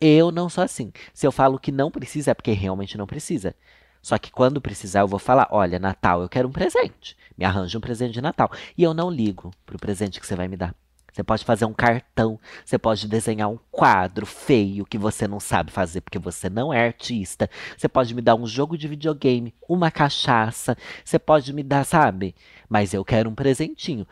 Eu 0.00 0.30
não 0.30 0.48
sou 0.48 0.62
assim. 0.62 0.92
Se 1.12 1.26
eu 1.26 1.32
falo 1.32 1.58
que 1.58 1.72
não 1.72 1.90
precisa, 1.90 2.30
é 2.30 2.34
porque 2.34 2.52
realmente 2.52 2.96
não 2.96 3.06
precisa. 3.06 3.54
Só 4.00 4.16
que 4.16 4.30
quando 4.30 4.60
precisar, 4.60 5.00
eu 5.00 5.08
vou 5.08 5.18
falar: 5.18 5.48
olha, 5.50 5.78
Natal, 5.78 6.22
eu 6.22 6.28
quero 6.28 6.48
um 6.48 6.52
presente. 6.52 7.16
Me 7.36 7.44
arranja 7.44 7.78
um 7.78 7.80
presente 7.80 8.12
de 8.12 8.20
Natal. 8.20 8.50
E 8.76 8.82
eu 8.82 8.94
não 8.94 9.10
ligo 9.10 9.50
pro 9.66 9.78
presente 9.78 10.20
que 10.20 10.26
você 10.26 10.36
vai 10.36 10.46
me 10.46 10.56
dar. 10.56 10.74
Você 11.12 11.22
pode 11.22 11.44
fazer 11.44 11.64
um 11.64 11.72
cartão, 11.72 12.38
você 12.64 12.78
pode 12.78 13.08
desenhar 13.08 13.48
um 13.48 13.58
quadro 13.70 14.26
feio 14.26 14.86
que 14.86 14.98
você 14.98 15.26
não 15.26 15.40
sabe 15.40 15.72
fazer 15.72 16.00
porque 16.00 16.18
você 16.18 16.48
não 16.48 16.72
é 16.72 16.86
artista. 16.86 17.48
Você 17.76 17.88
pode 17.88 18.14
me 18.14 18.22
dar 18.22 18.34
um 18.34 18.46
jogo 18.46 18.76
de 18.76 18.86
videogame, 18.86 19.54
uma 19.68 19.90
cachaça, 19.90 20.76
você 21.04 21.18
pode 21.18 21.52
me 21.52 21.62
dar, 21.62 21.84
sabe? 21.84 22.34
Mas 22.68 22.94
eu 22.94 23.04
quero 23.04 23.30
um 23.30 23.34
presentinho 23.34 24.06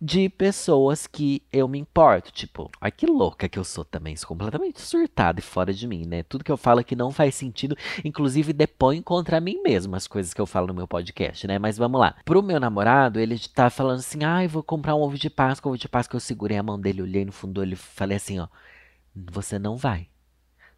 de 0.00 0.28
pessoas 0.28 1.06
que 1.06 1.42
eu 1.52 1.66
me 1.66 1.78
importo. 1.78 2.30
Tipo, 2.30 2.70
ai 2.80 2.90
que 2.90 3.06
louca 3.06 3.48
que 3.48 3.58
eu 3.58 3.64
sou 3.64 3.84
também, 3.84 4.14
sou 4.16 4.28
completamente 4.28 4.80
surtada 4.80 5.40
e 5.40 5.42
fora 5.42 5.72
de 5.74 5.86
mim, 5.86 6.06
né? 6.06 6.22
Tudo 6.22 6.44
que 6.44 6.52
eu 6.52 6.56
falo 6.56 6.80
aqui 6.80 6.94
não 6.94 7.10
faz 7.10 7.34
sentido, 7.34 7.76
inclusive 8.04 8.52
depõe 8.52 9.02
contra 9.02 9.40
mim 9.40 9.60
mesmo 9.62 9.96
as 9.96 10.06
coisas 10.06 10.32
que 10.32 10.40
eu 10.40 10.46
falo 10.46 10.68
no 10.68 10.74
meu 10.74 10.86
podcast, 10.86 11.46
né? 11.46 11.58
Mas 11.58 11.76
vamos 11.76 12.00
lá. 12.00 12.16
Pro 12.24 12.42
meu 12.42 12.60
namorado, 12.60 13.18
ele 13.18 13.38
tá 13.38 13.68
falando 13.70 13.98
assim: 13.98 14.24
ai, 14.24 14.46
vou 14.46 14.62
comprar 14.62 14.94
um 14.94 15.00
ovo 15.00 15.18
de 15.18 15.28
Páscoa, 15.28 15.70
ovo 15.70 15.78
de 15.78 15.88
Páscoa. 15.88 16.16
Eu 16.16 16.20
segurei 16.20 16.56
a 16.56 16.62
mão 16.62 16.80
dele, 16.80 17.02
olhei 17.02 17.24
no 17.24 17.32
fundo 17.32 17.62
ele 17.62 17.76
falei 17.76 18.16
assim: 18.16 18.38
ó, 18.38 18.48
você 19.14 19.58
não 19.58 19.76
vai. 19.76 20.08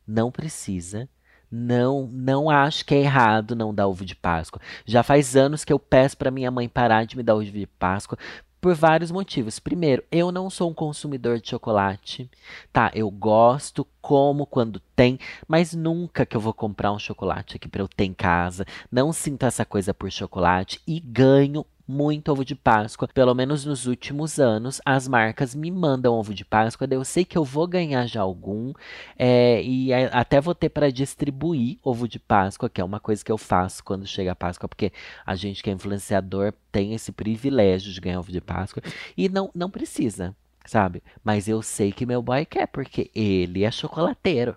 Não 0.06 0.30
precisa. 0.30 1.08
Não, 1.52 2.06
não 2.12 2.48
acho 2.48 2.84
que 2.84 2.94
é 2.94 3.00
errado 3.00 3.56
não 3.56 3.74
dar 3.74 3.88
ovo 3.88 4.04
de 4.04 4.14
Páscoa. 4.14 4.62
Já 4.86 5.02
faz 5.02 5.34
anos 5.34 5.64
que 5.64 5.72
eu 5.72 5.80
peço 5.80 6.16
para 6.16 6.30
minha 6.30 6.50
mãe 6.50 6.68
parar 6.68 7.04
de 7.04 7.16
me 7.16 7.24
dar 7.24 7.34
ovo 7.34 7.44
de 7.44 7.66
Páscoa, 7.66 8.16
por 8.60 8.74
vários 8.74 9.10
motivos. 9.10 9.58
Primeiro, 9.58 10.04
eu 10.10 10.30
não 10.30 10.50
sou 10.50 10.70
um 10.70 10.74
consumidor 10.74 11.40
de 11.40 11.48
chocolate, 11.48 12.30
tá? 12.72 12.90
Eu 12.94 13.10
gosto, 13.10 13.86
como 14.00 14.46
quando 14.46 14.80
tem, 14.94 15.18
mas 15.48 15.74
nunca 15.74 16.26
que 16.26 16.36
eu 16.36 16.40
vou 16.40 16.52
comprar 16.52 16.92
um 16.92 16.98
chocolate 16.98 17.56
aqui 17.56 17.68
para 17.68 17.82
eu 17.82 17.88
ter 17.88 18.04
em 18.04 18.14
casa. 18.14 18.66
Não 18.90 19.12
sinto 19.12 19.44
essa 19.44 19.64
coisa 19.64 19.94
por 19.94 20.10
chocolate 20.10 20.80
e 20.86 21.00
ganho 21.00 21.64
muito 21.90 22.30
ovo 22.30 22.44
de 22.44 22.54
Páscoa. 22.54 23.08
Pelo 23.12 23.34
menos 23.34 23.64
nos 23.64 23.86
últimos 23.86 24.38
anos, 24.38 24.80
as 24.84 25.08
marcas 25.08 25.54
me 25.54 25.70
mandam 25.70 26.14
ovo 26.14 26.32
de 26.32 26.44
Páscoa. 26.44 26.86
Eu 26.90 27.04
sei 27.04 27.24
que 27.24 27.36
eu 27.36 27.44
vou 27.44 27.66
ganhar 27.66 28.06
já 28.06 28.20
algum 28.20 28.72
é, 29.18 29.62
e 29.62 29.92
até 29.92 30.40
vou 30.40 30.54
ter 30.54 30.68
para 30.68 30.90
distribuir 30.90 31.78
ovo 31.82 32.06
de 32.06 32.18
Páscoa, 32.18 32.70
que 32.70 32.80
é 32.80 32.84
uma 32.84 33.00
coisa 33.00 33.24
que 33.24 33.32
eu 33.32 33.38
faço 33.38 33.82
quando 33.82 34.06
chega 34.06 34.32
a 34.32 34.36
Páscoa, 34.36 34.68
porque 34.68 34.92
a 35.26 35.34
gente 35.34 35.62
que 35.62 35.70
é 35.70 35.72
influenciador 35.72 36.52
tem 36.70 36.94
esse 36.94 37.10
privilégio 37.10 37.92
de 37.92 38.00
ganhar 38.00 38.20
ovo 38.20 38.30
de 38.30 38.40
Páscoa 38.40 38.82
e 39.16 39.28
não, 39.28 39.50
não 39.54 39.68
precisa, 39.68 40.34
sabe? 40.64 41.02
Mas 41.24 41.48
eu 41.48 41.60
sei 41.60 41.92
que 41.92 42.06
meu 42.06 42.22
boy 42.22 42.46
quer, 42.46 42.68
porque 42.68 43.10
ele 43.14 43.64
é 43.64 43.70
chocolateiro 43.70 44.56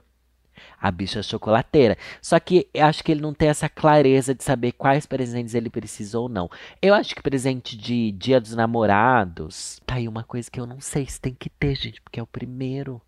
a 0.79 0.91
bicha 0.91 1.21
chocolateira. 1.23 1.97
Só 2.21 2.39
que 2.39 2.67
acho 2.75 3.03
que 3.03 3.11
ele 3.11 3.21
não 3.21 3.33
tem 3.33 3.49
essa 3.49 3.69
clareza 3.69 4.33
de 4.33 4.43
saber 4.43 4.73
quais 4.73 5.05
presentes 5.05 5.53
ele 5.55 5.69
precisa 5.69 6.19
ou 6.19 6.29
não. 6.29 6.49
Eu 6.81 6.93
acho 6.93 7.15
que 7.15 7.21
presente 7.21 7.77
de 7.77 8.11
Dia 8.11 8.39
dos 8.39 8.55
Namorados. 8.55 9.81
Tá 9.85 9.95
aí 9.95 10.07
uma 10.07 10.23
coisa 10.23 10.49
que 10.49 10.59
eu 10.59 10.65
não 10.65 10.79
sei 10.79 11.05
se 11.05 11.19
tem 11.19 11.33
que 11.33 11.49
ter, 11.49 11.75
gente, 11.75 12.01
porque 12.01 12.19
é 12.19 12.23
o 12.23 12.27
primeiro 12.27 13.01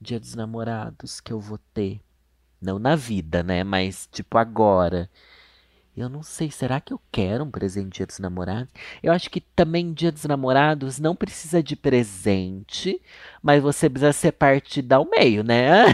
Dia 0.00 0.20
dos 0.20 0.34
Namorados 0.34 1.20
que 1.20 1.32
eu 1.32 1.40
vou 1.40 1.58
ter. 1.74 2.00
Não 2.60 2.78
na 2.78 2.96
vida, 2.96 3.42
né? 3.42 3.62
Mas, 3.64 4.08
tipo, 4.10 4.36
agora. 4.38 5.08
Eu 5.98 6.08
não 6.08 6.22
sei, 6.22 6.48
será 6.48 6.80
que 6.80 6.92
eu 6.92 7.00
quero 7.10 7.42
um 7.42 7.50
presente 7.50 7.96
Dia 7.96 8.06
dos 8.06 8.20
Namorados? 8.20 8.72
Eu 9.02 9.12
acho 9.12 9.28
que 9.28 9.40
também 9.40 9.92
Dia 9.92 10.12
dos 10.12 10.24
Namorados 10.24 11.00
não 11.00 11.16
precisa 11.16 11.60
de 11.60 11.74
presente, 11.74 13.00
mas 13.42 13.60
você 13.60 13.90
precisa 13.90 14.12
ser 14.12 14.32
parte 14.32 14.80
da 14.80 15.04
meio, 15.04 15.42
né? 15.42 15.86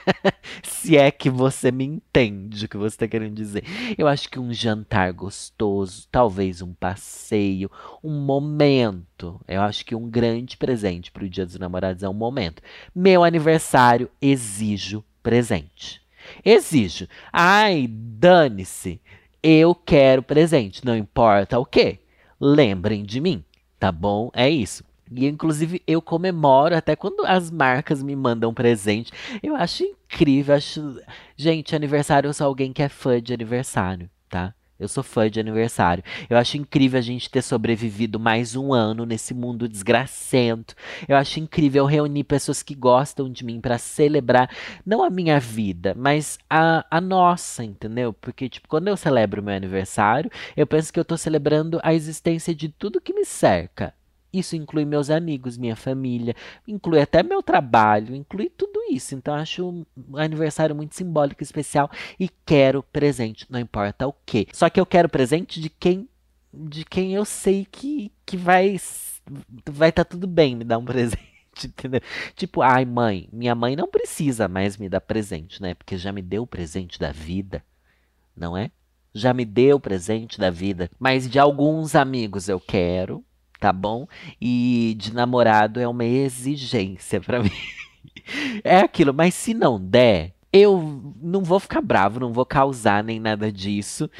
Se 0.62 0.96
é 0.98 1.10
que 1.10 1.30
você 1.30 1.72
me 1.72 1.84
entende 1.84 2.66
o 2.66 2.68
que 2.68 2.76
você 2.76 2.94
está 2.94 3.08
querendo 3.08 3.34
dizer. 3.34 3.64
Eu 3.96 4.06
acho 4.06 4.28
que 4.28 4.38
um 4.38 4.52
jantar 4.52 5.12
gostoso, 5.12 6.06
talvez 6.12 6.60
um 6.60 6.74
passeio, 6.74 7.70
um 8.04 8.20
momento. 8.20 9.40
Eu 9.48 9.62
acho 9.62 9.84
que 9.84 9.94
um 9.94 10.10
grande 10.10 10.56
presente 10.56 11.10
para 11.10 11.24
o 11.24 11.28
Dia 11.28 11.46
dos 11.46 11.58
Namorados 11.58 12.02
é 12.02 12.08
um 12.08 12.14
momento. 12.14 12.62
Meu 12.94 13.24
aniversário 13.24 14.10
exijo 14.20 15.02
presente. 15.22 16.02
Exijo. 16.44 17.08
Ai, 17.32 17.86
dane-se. 17.88 19.00
Eu 19.50 19.74
quero 19.74 20.22
presente, 20.22 20.84
não 20.84 20.94
importa 20.94 21.58
o 21.58 21.64
que. 21.64 22.00
Lembrem 22.38 23.02
de 23.02 23.18
mim, 23.18 23.42
tá 23.80 23.90
bom? 23.90 24.30
É 24.34 24.50
isso. 24.50 24.84
E 25.10 25.26
inclusive 25.26 25.82
eu 25.86 26.02
comemoro 26.02 26.76
até 26.76 26.94
quando 26.94 27.24
as 27.24 27.50
marcas 27.50 28.02
me 28.02 28.14
mandam 28.14 28.52
presente. 28.52 29.10
Eu 29.42 29.56
acho 29.56 29.84
incrível, 29.84 30.54
acho. 30.54 31.00
Gente, 31.34 31.74
aniversário 31.74 32.28
eu 32.28 32.34
sou 32.34 32.46
alguém 32.46 32.74
que 32.74 32.82
é 32.82 32.90
fã 32.90 33.22
de 33.22 33.32
aniversário? 33.32 34.10
Eu 34.78 34.86
sou 34.86 35.02
fã 35.02 35.28
de 35.28 35.40
aniversário. 35.40 36.04
Eu 36.30 36.38
acho 36.38 36.56
incrível 36.56 36.98
a 36.98 37.02
gente 37.02 37.28
ter 37.28 37.42
sobrevivido 37.42 38.20
mais 38.20 38.54
um 38.54 38.72
ano 38.72 39.04
nesse 39.04 39.34
mundo 39.34 39.68
desgracento. 39.68 40.74
Eu 41.08 41.16
acho 41.16 41.40
incrível 41.40 41.84
reunir 41.84 42.22
pessoas 42.22 42.62
que 42.62 42.76
gostam 42.76 43.28
de 43.28 43.44
mim 43.44 43.60
para 43.60 43.76
celebrar 43.76 44.48
não 44.86 45.02
a 45.02 45.10
minha 45.10 45.40
vida, 45.40 45.94
mas 45.96 46.38
a, 46.48 46.86
a 46.90 47.00
nossa, 47.00 47.64
entendeu? 47.64 48.12
Porque, 48.12 48.48
tipo, 48.48 48.68
quando 48.68 48.86
eu 48.86 48.96
celebro 48.96 49.42
meu 49.42 49.56
aniversário, 49.56 50.30
eu 50.56 50.66
penso 50.66 50.92
que 50.92 51.00
eu 51.00 51.04
tô 51.04 51.16
celebrando 51.16 51.80
a 51.82 51.92
existência 51.92 52.54
de 52.54 52.68
tudo 52.68 53.00
que 53.00 53.12
me 53.12 53.24
cerca. 53.24 53.97
Isso 54.32 54.56
inclui 54.56 54.84
meus 54.84 55.08
amigos, 55.08 55.56
minha 55.56 55.74
família, 55.74 56.34
inclui 56.66 57.00
até 57.00 57.22
meu 57.22 57.42
trabalho, 57.42 58.14
inclui 58.14 58.50
tudo 58.50 58.78
isso. 58.90 59.14
Então 59.14 59.34
acho 59.34 59.66
um 59.66 60.16
aniversário 60.16 60.76
muito 60.76 60.94
simbólico, 60.94 61.42
especial 61.42 61.90
e 62.20 62.28
quero 62.44 62.82
presente, 62.82 63.46
não 63.48 63.58
importa 63.58 64.06
o 64.06 64.14
que. 64.26 64.46
Só 64.52 64.68
que 64.68 64.78
eu 64.78 64.86
quero 64.86 65.08
presente 65.08 65.60
de 65.60 65.70
quem 65.70 66.08
de 66.52 66.84
quem 66.84 67.14
eu 67.14 67.24
sei 67.24 67.66
que 67.70 68.10
que 68.24 68.36
vai 68.36 68.76
vai 69.70 69.90
estar 69.90 70.04
tá 70.04 70.10
tudo 70.10 70.26
bem 70.26 70.56
me 70.56 70.64
dar 70.64 70.78
um 70.78 70.84
presente. 70.86 71.28
Entendeu? 71.64 72.00
Tipo, 72.36 72.62
ai 72.62 72.84
mãe, 72.84 73.28
minha 73.32 73.54
mãe 73.54 73.74
não 73.74 73.88
precisa 73.88 74.46
mais 74.46 74.76
me 74.76 74.88
dar 74.88 75.00
presente, 75.00 75.60
né? 75.60 75.74
Porque 75.74 75.96
já 75.96 76.12
me 76.12 76.22
deu 76.22 76.42
o 76.44 76.46
presente 76.46 76.98
da 77.00 77.10
vida, 77.10 77.64
não 78.36 78.56
é? 78.56 78.70
Já 79.12 79.34
me 79.34 79.44
deu 79.44 79.76
o 79.76 79.80
presente 79.80 80.38
da 80.38 80.50
vida. 80.50 80.90
Mas 80.98 81.28
de 81.28 81.38
alguns 81.38 81.96
amigos 81.96 82.48
eu 82.48 82.60
quero, 82.60 83.24
tá 83.58 83.72
bom? 83.72 84.06
E 84.40 84.94
de 84.98 85.14
namorado 85.14 85.80
é 85.80 85.88
uma 85.88 86.04
exigência 86.04 87.20
para 87.20 87.42
mim. 87.42 87.50
é 88.64 88.80
aquilo, 88.80 89.12
mas 89.12 89.34
se 89.34 89.54
não 89.54 89.80
der, 89.80 90.32
eu 90.52 91.12
não 91.20 91.42
vou 91.42 91.60
ficar 91.60 91.80
bravo, 91.80 92.20
não 92.20 92.32
vou 92.32 92.46
causar 92.46 93.02
nem 93.04 93.20
nada 93.20 93.52
disso. 93.52 94.10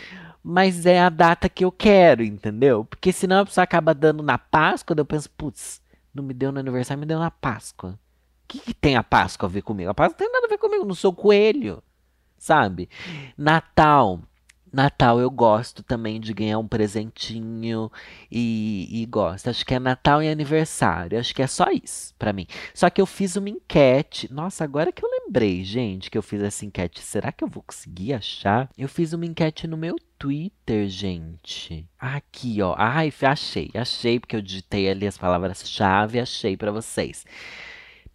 Mas 0.42 0.86
é 0.86 1.00
a 1.00 1.08
data 1.08 1.48
que 1.48 1.64
eu 1.64 1.72
quero, 1.72 2.22
entendeu? 2.22 2.84
Porque 2.84 3.12
senão 3.12 3.40
a 3.40 3.44
pessoa 3.44 3.64
acaba 3.64 3.92
dando 3.94 4.22
na 4.22 4.38
Páscoa, 4.38 4.94
daí 4.94 5.02
eu 5.02 5.06
penso, 5.06 5.28
putz, 5.30 5.82
não 6.14 6.22
me 6.22 6.32
deu 6.32 6.52
no 6.52 6.60
aniversário, 6.60 7.00
me 7.00 7.06
deu 7.06 7.18
na 7.18 7.30
Páscoa. 7.30 7.98
que, 8.46 8.58
que 8.58 8.74
tem 8.74 8.96
a 8.96 9.02
Páscoa 9.02 9.48
a 9.48 9.50
ver 9.52 9.62
comigo? 9.62 9.90
A 9.90 9.94
Páscoa 9.94 10.12
não 10.12 10.18
tem 10.18 10.32
nada 10.32 10.46
a 10.46 10.48
ver 10.48 10.58
comigo, 10.58 10.84
não 10.84 10.94
sou 10.94 11.12
coelho, 11.12 11.82
sabe? 12.38 12.88
Natal. 13.36 14.20
Natal 14.72 15.20
eu 15.20 15.30
gosto 15.30 15.82
também 15.82 16.20
de 16.20 16.32
ganhar 16.32 16.58
um 16.58 16.68
presentinho 16.68 17.90
e, 18.30 18.88
e, 18.90 19.06
gosto. 19.06 19.48
Acho 19.50 19.64
que 19.64 19.74
é 19.74 19.78
Natal 19.78 20.22
e 20.22 20.28
aniversário. 20.28 21.18
Acho 21.18 21.34
que 21.34 21.42
é 21.42 21.46
só 21.46 21.66
isso 21.70 22.14
para 22.18 22.32
mim. 22.32 22.46
Só 22.74 22.90
que 22.90 23.00
eu 23.00 23.06
fiz 23.06 23.36
uma 23.36 23.48
enquete. 23.48 24.32
Nossa, 24.32 24.64
agora 24.64 24.92
que 24.92 25.04
eu 25.04 25.10
lembrei, 25.10 25.64
gente, 25.64 26.10
que 26.10 26.18
eu 26.18 26.22
fiz 26.22 26.42
essa 26.42 26.64
enquete. 26.64 27.00
Será 27.00 27.32
que 27.32 27.44
eu 27.44 27.48
vou 27.48 27.62
conseguir 27.62 28.14
achar? 28.14 28.68
Eu 28.76 28.88
fiz 28.88 29.12
uma 29.12 29.26
enquete 29.26 29.66
no 29.66 29.76
meu 29.76 29.96
Twitter, 30.18 30.88
gente. 30.88 31.88
Aqui, 31.98 32.60
ó. 32.60 32.74
Ai, 32.76 33.12
achei. 33.22 33.70
Achei 33.74 34.18
porque 34.18 34.36
eu 34.36 34.42
digitei 34.42 34.88
ali 34.90 35.06
as 35.06 35.18
palavras-chave. 35.18 36.20
Achei 36.20 36.56
para 36.56 36.72
vocês 36.72 37.24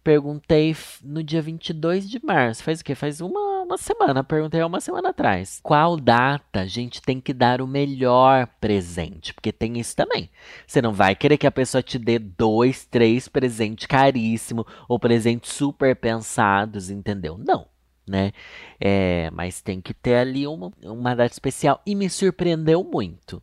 perguntei 0.04 0.76
no 1.02 1.24
dia 1.24 1.40
22 1.40 2.08
de 2.08 2.20
março. 2.22 2.62
Faz 2.62 2.80
o 2.80 2.84
quê? 2.84 2.94
Faz 2.94 3.22
uma, 3.22 3.62
uma 3.62 3.78
semana. 3.78 4.22
Perguntei 4.22 4.60
há 4.60 4.66
uma 4.66 4.80
semana 4.80 5.08
atrás. 5.08 5.58
Qual 5.62 5.96
data 5.96 6.60
a 6.60 6.66
gente 6.66 7.00
tem 7.00 7.18
que 7.20 7.32
dar 7.32 7.62
o 7.62 7.66
melhor 7.66 8.46
presente? 8.60 9.32
Porque 9.32 9.50
tem 9.50 9.80
isso 9.80 9.96
também. 9.96 10.30
Você 10.66 10.82
não 10.82 10.92
vai 10.92 11.16
querer 11.16 11.38
que 11.38 11.46
a 11.46 11.50
pessoa 11.50 11.82
te 11.82 11.98
dê 11.98 12.18
dois, 12.18 12.84
três 12.84 13.26
presentes 13.26 13.86
caríssimos 13.86 14.66
ou 14.86 14.98
presentes 14.98 15.50
super 15.52 15.96
pensados, 15.96 16.90
entendeu? 16.90 17.38
Não. 17.38 17.66
Né? 18.06 18.32
É, 18.78 19.30
mas 19.30 19.62
tem 19.62 19.80
que 19.80 19.94
ter 19.94 20.16
ali 20.16 20.46
uma, 20.46 20.70
uma 20.82 21.16
data 21.16 21.32
especial. 21.32 21.80
E 21.86 21.94
me 21.94 22.10
surpreendeu 22.10 22.84
muito. 22.84 23.42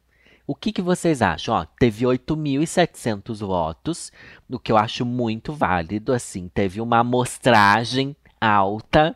O 0.51 0.53
que, 0.53 0.74
que 0.74 0.81
vocês 0.81 1.22
acham? 1.22 1.55
Ó, 1.55 1.65
teve 1.79 2.03
8.700 2.03 3.38
votos, 3.38 4.12
o 4.50 4.60
que 4.60 4.70
eu 4.70 4.75
acho 4.75 5.05
muito 5.05 5.53
válido. 5.53 6.12
Assim, 6.12 6.50
teve 6.50 6.81
uma 6.81 7.00
amostragem 7.00 8.13
alta. 8.41 9.15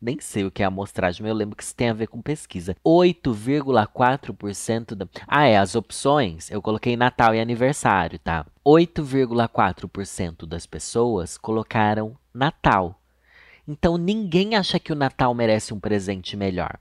Nem 0.00 0.20
sei 0.20 0.44
o 0.44 0.50
que 0.50 0.62
é 0.62 0.66
amostragem, 0.66 1.22
mas 1.22 1.30
eu 1.30 1.34
lembro 1.34 1.56
que 1.56 1.64
isso 1.64 1.74
tem 1.74 1.88
a 1.88 1.92
ver 1.92 2.06
com 2.06 2.22
pesquisa. 2.22 2.76
8,4% 2.86 4.94
da. 4.94 5.08
Ah, 5.26 5.46
é, 5.46 5.58
as 5.58 5.74
opções. 5.74 6.48
Eu 6.52 6.62
coloquei 6.62 6.96
Natal 6.96 7.34
e 7.34 7.40
aniversário, 7.40 8.20
tá? 8.20 8.46
8,4% 8.64 10.46
das 10.46 10.66
pessoas 10.66 11.36
colocaram 11.36 12.16
Natal. 12.32 13.02
Então 13.66 13.96
ninguém 13.96 14.54
acha 14.54 14.78
que 14.78 14.92
o 14.92 14.96
Natal 14.96 15.34
merece 15.34 15.74
um 15.74 15.80
presente 15.80 16.36
melhor. 16.36 16.78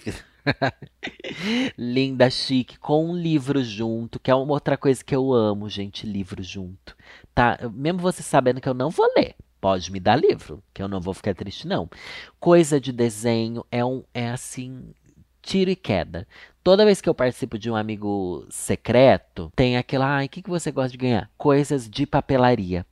Linda, 1.77 2.29
chique, 2.29 2.77
com 2.77 3.11
um 3.11 3.15
livro 3.15 3.63
junto, 3.63 4.19
que 4.19 4.29
é 4.29 4.35
uma 4.35 4.51
outra 4.51 4.75
coisa 4.75 5.01
que 5.01 5.15
eu 5.15 5.31
amo, 5.31 5.69
gente, 5.69 6.05
livro 6.05 6.43
junto. 6.43 6.93
Tá? 7.33 7.57
Mesmo 7.73 8.01
você 8.01 8.21
sabendo 8.21 8.59
que 8.59 8.67
eu 8.67 8.73
não 8.73 8.89
vou 8.89 9.09
ler, 9.15 9.33
pode 9.61 9.93
me 9.93 9.99
dar 10.01 10.17
livro, 10.17 10.61
que 10.73 10.83
eu 10.83 10.89
não 10.89 10.99
vou 10.99 11.13
ficar 11.13 11.33
triste, 11.33 11.65
não. 11.65 11.89
Coisa 12.37 12.81
de 12.81 12.91
desenho 12.91 13.65
é 13.71 13.85
um 13.85 14.03
é 14.13 14.29
assim, 14.29 14.93
tiro 15.41 15.71
e 15.71 15.75
queda. 15.77 16.27
Toda 16.63 16.85
vez 16.85 17.01
que 17.01 17.09
eu 17.09 17.15
participo 17.15 17.57
de 17.57 17.71
um 17.71 17.75
amigo 17.75 18.45
secreto, 18.49 19.51
tem 19.55 19.77
aquela, 19.77 20.17
ai, 20.17 20.27
o 20.27 20.29
que, 20.29 20.43
que 20.43 20.49
você 20.49 20.71
gosta 20.71 20.91
de 20.91 20.97
ganhar? 20.97 21.27
Coisas 21.35 21.89
de 21.89 22.05
papelaria. 22.05 22.85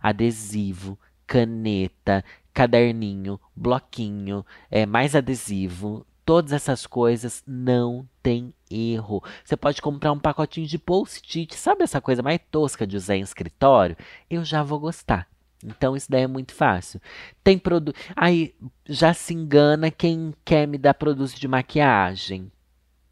Adesivo, 0.00 0.98
caneta, 1.26 2.24
caderninho, 2.54 3.38
bloquinho, 3.54 4.44
é, 4.70 4.86
mais 4.86 5.14
adesivo. 5.14 6.06
Todas 6.24 6.52
essas 6.52 6.86
coisas 6.86 7.42
não 7.46 8.08
tem 8.22 8.54
erro. 8.70 9.22
Você 9.44 9.54
pode 9.54 9.82
comprar 9.82 10.12
um 10.12 10.18
pacotinho 10.18 10.66
de 10.66 10.78
post-it, 10.78 11.54
sabe 11.56 11.82
essa 11.82 12.00
coisa 12.00 12.22
mais 12.22 12.40
tosca 12.50 12.86
de 12.86 12.96
usar 12.96 13.16
em 13.16 13.20
escritório? 13.20 13.98
Eu 14.30 14.42
já 14.46 14.62
vou 14.62 14.80
gostar. 14.80 15.28
Então 15.62 15.94
isso 15.94 16.10
daí 16.10 16.22
é 16.22 16.26
muito 16.26 16.54
fácil. 16.54 16.98
Tem 17.44 17.58
produto. 17.58 17.94
Aí 18.16 18.54
já 18.88 19.12
se 19.12 19.34
engana 19.34 19.90
quem 19.90 20.32
quer 20.42 20.66
me 20.66 20.78
dar 20.78 20.94
produto 20.94 21.34
de 21.34 21.46
maquiagem. 21.46 22.50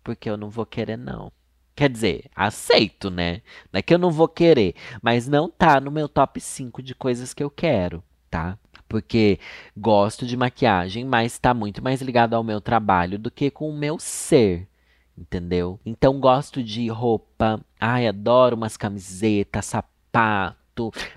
Porque 0.02 0.28
eu 0.28 0.36
não 0.36 0.50
vou 0.50 0.66
querer, 0.66 0.96
não. 0.96 1.32
Quer 1.74 1.90
dizer, 1.90 2.30
aceito, 2.34 3.10
né? 3.10 3.40
Não 3.72 3.78
é 3.78 3.82
que 3.82 3.94
eu 3.94 3.98
não 3.98 4.10
vou 4.10 4.26
querer, 4.26 4.74
mas 5.00 5.28
não 5.28 5.48
tá 5.48 5.80
no 5.80 5.90
meu 5.90 6.08
top 6.08 6.40
5 6.40 6.82
de 6.82 6.94
coisas 6.94 7.32
que 7.32 7.42
eu 7.42 7.50
quero, 7.50 8.02
tá? 8.28 8.58
Porque 8.88 9.38
gosto 9.76 10.26
de 10.26 10.36
maquiagem, 10.36 11.04
mas 11.04 11.34
está 11.34 11.54
muito 11.54 11.82
mais 11.82 12.02
ligado 12.02 12.34
ao 12.34 12.42
meu 12.42 12.60
trabalho 12.60 13.18
do 13.18 13.30
que 13.30 13.50
com 13.50 13.70
o 13.70 13.76
meu 13.76 13.98
ser, 14.00 14.66
entendeu? 15.16 15.78
Então 15.86 16.18
gosto 16.18 16.64
de 16.64 16.88
roupa, 16.88 17.60
ai, 17.78 18.08
adoro 18.08 18.56
umas 18.56 18.76
camisetas, 18.76 19.66
sapato 19.66 20.58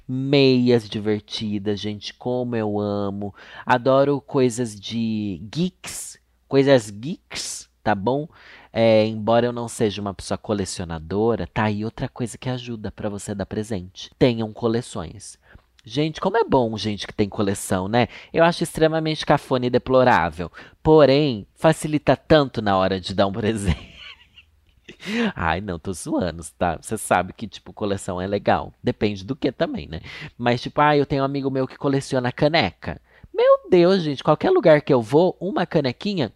meias 0.07 0.89
divertidas, 0.89 1.79
gente, 1.79 2.13
como 2.13 2.55
eu 2.55 2.79
amo. 2.79 3.33
Adoro 3.65 4.19
coisas 4.19 4.79
de 4.79 5.41
geeks, 5.51 6.19
coisas 6.47 6.89
geeks, 6.89 7.69
tá 7.83 7.93
bom? 7.93 8.27
É, 8.73 9.05
embora 9.05 9.45
eu 9.45 9.51
não 9.51 9.67
seja 9.67 10.01
uma 10.01 10.13
pessoa 10.13 10.37
colecionadora, 10.37 11.47
tá 11.47 11.63
aí 11.65 11.83
outra 11.83 12.07
coisa 12.07 12.37
que 12.37 12.49
ajuda 12.49 12.91
para 12.91 13.09
você 13.09 13.35
dar 13.35 13.45
presente. 13.45 14.09
Tenham 14.17 14.51
coleções. 14.53 15.37
Gente, 15.83 16.21
como 16.21 16.37
é 16.37 16.43
bom 16.43 16.77
gente 16.77 17.07
que 17.07 17.13
tem 17.13 17.27
coleção, 17.27 17.87
né? 17.87 18.07
Eu 18.31 18.43
acho 18.43 18.63
extremamente 18.63 19.25
cafona 19.25 19.65
e 19.65 19.69
deplorável. 19.69 20.51
Porém, 20.81 21.47
facilita 21.55 22.15
tanto 22.15 22.61
na 22.61 22.77
hora 22.77 23.01
de 23.01 23.15
dar 23.15 23.27
um 23.27 23.33
presente. 23.33 23.91
Ai, 25.35 25.59
não, 25.59 25.79
tô 25.79 25.91
zoando, 25.91 26.43
tá? 26.57 26.77
Você 26.79 26.97
sabe 26.97 27.33
que, 27.33 27.47
tipo, 27.47 27.73
coleção 27.73 28.21
é 28.21 28.27
legal. 28.27 28.71
Depende 28.83 29.25
do 29.25 29.35
que 29.35 29.51
também, 29.51 29.87
né? 29.87 30.01
Mas, 30.37 30.61
tipo, 30.61 30.79
ah, 30.81 30.95
eu 30.95 31.05
tenho 31.05 31.23
um 31.23 31.25
amigo 31.25 31.49
meu 31.49 31.67
que 31.67 31.77
coleciona 31.77 32.31
caneca. 32.31 33.01
Meu 33.33 33.69
Deus, 33.69 34.03
gente, 34.03 34.23
qualquer 34.23 34.51
lugar 34.51 34.81
que 34.81 34.93
eu 34.93 35.01
vou, 35.01 35.35
uma 35.39 35.65
canequinha, 35.65 36.31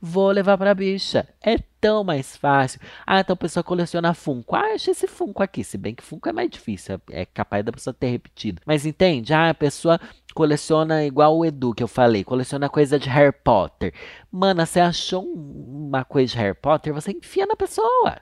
vou 0.00 0.30
levar 0.30 0.56
pra 0.56 0.74
bicha. 0.74 1.28
É 1.42 1.58
tão 1.80 2.02
mais 2.04 2.36
fácil. 2.36 2.80
Ah, 3.06 3.20
então 3.20 3.34
a 3.34 3.36
pessoa 3.36 3.62
coleciona 3.62 4.14
Funko. 4.14 4.56
Ah, 4.56 4.74
achei 4.74 4.92
esse 4.92 5.06
Funko 5.06 5.42
aqui. 5.42 5.62
Se 5.64 5.78
bem 5.78 5.94
que 5.94 6.02
Funko 6.02 6.28
é 6.28 6.32
mais 6.32 6.50
difícil. 6.50 7.00
É 7.10 7.24
capaz 7.24 7.64
da 7.64 7.72
pessoa 7.72 7.94
ter 7.94 8.08
repetido. 8.08 8.60
Mas 8.66 8.86
entende? 8.86 9.32
Ah, 9.32 9.50
a 9.50 9.54
pessoa 9.54 10.00
coleciona 10.34 11.04
igual 11.04 11.36
o 11.36 11.44
Edu 11.44 11.74
que 11.74 11.82
eu 11.82 11.88
falei. 11.88 12.24
Coleciona 12.24 12.68
coisa 12.68 12.98
de 12.98 13.08
Harry 13.08 13.32
Potter. 13.32 13.92
Mano, 14.30 14.64
você 14.64 14.80
achou 14.80 15.24
uma 15.24 16.04
coisa 16.04 16.32
de 16.32 16.38
Harry 16.38 16.54
Potter? 16.54 16.92
Você 16.94 17.12
enfia 17.12 17.46
na 17.46 17.56
pessoa 17.56 18.20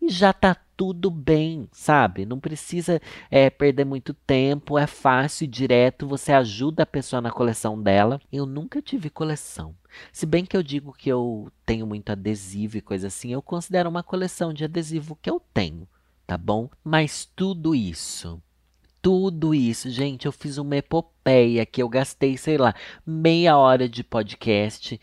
e 0.00 0.08
já 0.08 0.32
tá 0.32 0.56
tudo 0.76 1.10
bem, 1.10 1.68
sabe? 1.70 2.26
Não 2.26 2.40
precisa 2.40 3.00
é, 3.30 3.48
perder 3.50 3.84
muito 3.84 4.14
tempo, 4.14 4.78
é 4.78 4.86
fácil, 4.86 5.46
direto, 5.46 6.06
você 6.06 6.32
ajuda 6.32 6.82
a 6.82 6.86
pessoa 6.86 7.20
na 7.20 7.30
coleção 7.30 7.80
dela. 7.80 8.20
Eu 8.32 8.46
nunca 8.46 8.82
tive 8.82 9.10
coleção. 9.10 9.74
Se 10.12 10.26
bem 10.26 10.44
que 10.44 10.56
eu 10.56 10.62
digo 10.62 10.92
que 10.92 11.08
eu 11.08 11.52
tenho 11.64 11.86
muito 11.86 12.10
adesivo 12.10 12.78
e 12.78 12.80
coisa 12.80 13.08
assim, 13.08 13.32
eu 13.32 13.42
considero 13.42 13.88
uma 13.88 14.02
coleção 14.02 14.52
de 14.52 14.64
adesivo 14.64 15.18
que 15.20 15.30
eu 15.30 15.40
tenho, 15.52 15.86
tá 16.26 16.36
bom? 16.36 16.68
Mas 16.82 17.24
tudo 17.24 17.74
isso 17.74 18.42
tudo 19.02 19.52
isso, 19.52 19.90
gente, 19.90 20.26
eu 20.26 20.32
fiz 20.32 20.58
uma 20.58 20.76
epopeia 20.76 21.66
que 21.66 21.82
eu 21.82 21.88
gastei, 21.88 22.36
sei 22.36 22.56
lá, 22.56 22.72
meia 23.04 23.58
hora 23.58 23.88
de 23.88 24.04
podcast, 24.04 24.98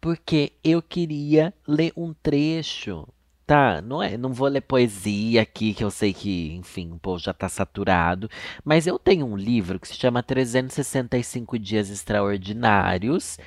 porque 0.00 0.54
eu 0.64 0.80
queria 0.80 1.52
ler 1.68 1.92
um 1.94 2.14
trecho 2.14 3.06
tá? 3.46 3.82
Não 3.82 4.02
é, 4.02 4.16
não 4.16 4.32
vou 4.32 4.48
ler 4.48 4.62
poesia 4.62 5.42
aqui, 5.42 5.74
que 5.74 5.84
eu 5.84 5.90
sei 5.90 6.12
que, 6.12 6.52
enfim, 6.54 6.92
o 6.92 6.98
povo 6.98 7.18
já 7.18 7.32
tá 7.32 7.48
saturado, 7.48 8.30
mas 8.64 8.86
eu 8.86 8.98
tenho 8.98 9.26
um 9.26 9.36
livro 9.36 9.78
que 9.78 9.88
se 9.88 9.94
chama 9.94 10.22
365 10.22 11.58
Dias 11.58 11.90
Extraordinários. 11.90 13.38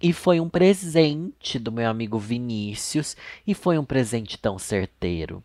E 0.00 0.12
foi 0.12 0.38
um 0.38 0.48
presente 0.48 1.58
do 1.58 1.72
meu 1.72 1.90
amigo 1.90 2.18
Vinícius, 2.20 3.16
e 3.44 3.52
foi 3.52 3.76
um 3.78 3.84
presente 3.84 4.38
tão 4.38 4.56
certeiro. 4.56 5.42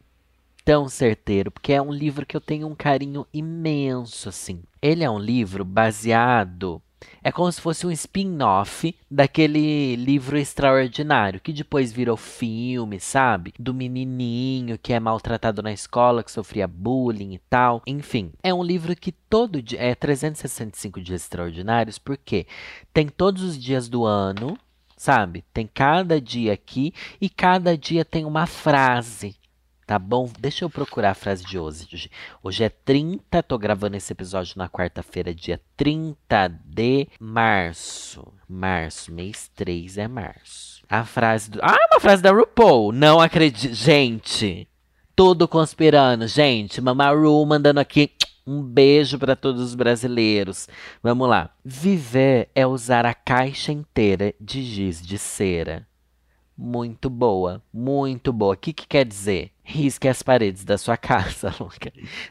Tão 0.63 0.87
certeiro, 0.87 1.49
porque 1.49 1.73
é 1.73 1.81
um 1.81 1.91
livro 1.91 2.25
que 2.25 2.37
eu 2.37 2.41
tenho 2.41 2.67
um 2.67 2.75
carinho 2.75 3.25
imenso, 3.33 4.29
assim. 4.29 4.61
Ele 4.79 5.03
é 5.03 5.09
um 5.09 5.17
livro 5.17 5.65
baseado 5.65 6.81
é 7.23 7.31
como 7.31 7.51
se 7.51 7.61
fosse 7.61 7.87
um 7.87 7.91
spin-off 7.91 8.95
daquele 9.09 9.95
livro 9.95 10.37
extraordinário, 10.37 11.39
que 11.39 11.53
depois 11.53 11.91
virou 11.91 12.17
filme, 12.17 12.99
sabe? 12.99 13.53
Do 13.57 13.73
menininho 13.73 14.77
que 14.77 14.93
é 14.93 14.99
maltratado 14.99 15.61
na 15.61 15.71
escola, 15.71 16.23
que 16.23 16.31
sofria 16.31 16.67
bullying 16.67 17.33
e 17.33 17.39
tal. 17.49 17.81
Enfim, 17.87 18.31
é 18.41 18.53
um 18.53 18.63
livro 18.63 18.95
que 18.95 19.11
todo 19.11 19.61
dia. 19.61 19.79
É 19.79 19.95
365 19.95 21.01
dias 21.01 21.21
extraordinários, 21.21 21.97
porque 21.97 22.45
tem 22.93 23.07
todos 23.07 23.43
os 23.43 23.57
dias 23.57 23.87
do 23.89 24.05
ano, 24.05 24.57
sabe? 24.95 25.43
Tem 25.53 25.69
cada 25.71 26.19
dia 26.21 26.53
aqui 26.53 26.93
e 27.19 27.29
cada 27.29 27.77
dia 27.77 28.05
tem 28.05 28.25
uma 28.25 28.45
frase 28.45 29.35
Tá 29.85 29.99
bom? 29.99 30.29
Deixa 30.39 30.63
eu 30.63 30.69
procurar 30.69 31.11
a 31.11 31.15
frase 31.15 31.43
de 31.43 31.59
hoje. 31.59 32.09
Hoje 32.41 32.63
é 32.63 32.69
30, 32.69 33.43
tô 33.43 33.57
gravando 33.57 33.97
esse 33.97 34.13
episódio 34.13 34.57
na 34.57 34.69
quarta-feira, 34.69 35.35
dia 35.35 35.59
30 35.75 36.47
de 36.65 37.07
março. 37.19 38.25
Março, 38.47 39.11
mês 39.11 39.51
3 39.55 39.97
é 39.97 40.07
março. 40.07 40.83
A 40.89 41.03
frase 41.03 41.51
do. 41.51 41.59
Ah, 41.61 41.75
uma 41.91 41.99
frase 41.99 42.21
da 42.21 42.31
RuPaul. 42.31 42.91
Não 42.91 43.19
acredito. 43.19 43.73
Gente, 43.73 44.67
tudo 45.15 45.47
conspirando. 45.47 46.27
Gente, 46.27 46.79
Mamaru 46.79 47.45
mandando 47.45 47.79
aqui 47.79 48.11
um 48.45 48.61
beijo 48.61 49.17
para 49.17 49.35
todos 49.35 49.61
os 49.61 49.75
brasileiros. 49.75 50.67
Vamos 51.01 51.27
lá. 51.27 51.49
Viver 51.63 52.49
é 52.55 52.65
usar 52.65 53.05
a 53.05 53.13
caixa 53.13 53.71
inteira 53.71 54.33
de 54.39 54.61
giz 54.61 55.05
de 55.05 55.17
cera. 55.17 55.87
Muito 56.55 57.09
boa, 57.09 57.63
muito 57.73 58.31
boa. 58.31 58.53
O 58.53 58.57
que, 58.57 58.73
que 58.73 58.87
quer 58.87 59.05
dizer? 59.05 59.51
Risque 59.63 60.07
as 60.07 60.21
paredes 60.21 60.63
da 60.63 60.77
sua 60.77 60.95
casa, 60.97 61.51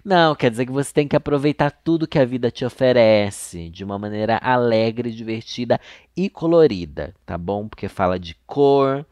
Não, 0.04 0.34
quer 0.34 0.50
dizer 0.50 0.66
que 0.66 0.72
você 0.72 0.92
tem 0.92 1.08
que 1.08 1.16
aproveitar 1.16 1.70
tudo 1.70 2.06
que 2.06 2.18
a 2.18 2.24
vida 2.24 2.50
te 2.50 2.64
oferece 2.64 3.68
de 3.68 3.82
uma 3.84 3.98
maneira 3.98 4.38
alegre, 4.38 5.10
divertida 5.10 5.80
e 6.16 6.30
colorida, 6.30 7.14
tá 7.26 7.36
bom? 7.36 7.68
Porque 7.68 7.88
fala 7.88 8.18
de 8.18 8.36
cor, 8.46 9.04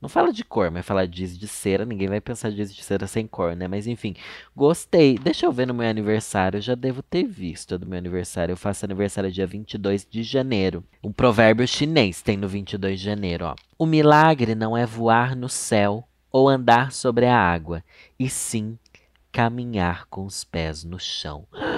não 0.00 0.08
fala 0.08 0.32
de 0.32 0.44
cor, 0.44 0.70
mas 0.70 0.84
fala 0.84 1.06
de 1.06 1.18
giz 1.18 1.38
de 1.38 1.48
cera. 1.48 1.84
Ninguém 1.84 2.08
vai 2.08 2.20
pensar 2.20 2.50
giz 2.50 2.74
de 2.74 2.82
cera 2.82 3.06
sem 3.06 3.26
cor, 3.26 3.56
né? 3.56 3.66
Mas 3.66 3.86
enfim, 3.86 4.14
gostei. 4.54 5.18
Deixa 5.18 5.46
eu 5.46 5.52
ver 5.52 5.66
no 5.66 5.74
meu 5.74 5.88
aniversário. 5.88 6.58
Eu 6.58 6.62
já 6.62 6.74
devo 6.74 7.02
ter 7.02 7.24
visto 7.24 7.78
do 7.78 7.86
meu 7.86 7.98
aniversário. 7.98 8.52
Eu 8.52 8.56
faço 8.56 8.84
aniversário 8.84 9.32
dia 9.32 9.46
22 9.46 10.06
de 10.08 10.22
janeiro. 10.22 10.84
Um 11.02 11.12
provérbio 11.12 11.66
chinês 11.66 12.20
tem 12.22 12.36
no 12.36 12.48
22 12.48 13.00
de 13.00 13.04
janeiro, 13.04 13.46
ó. 13.46 13.54
O 13.78 13.86
milagre 13.86 14.54
não 14.54 14.76
é 14.76 14.84
voar 14.84 15.34
no 15.34 15.48
céu 15.48 16.06
ou 16.30 16.48
andar 16.48 16.92
sobre 16.92 17.24
a 17.24 17.34
água, 17.34 17.82
e 18.18 18.28
sim 18.28 18.78
caminhar 19.32 20.06
com 20.06 20.26
os 20.26 20.44
pés 20.44 20.84
no 20.84 20.98
chão. 20.98 21.46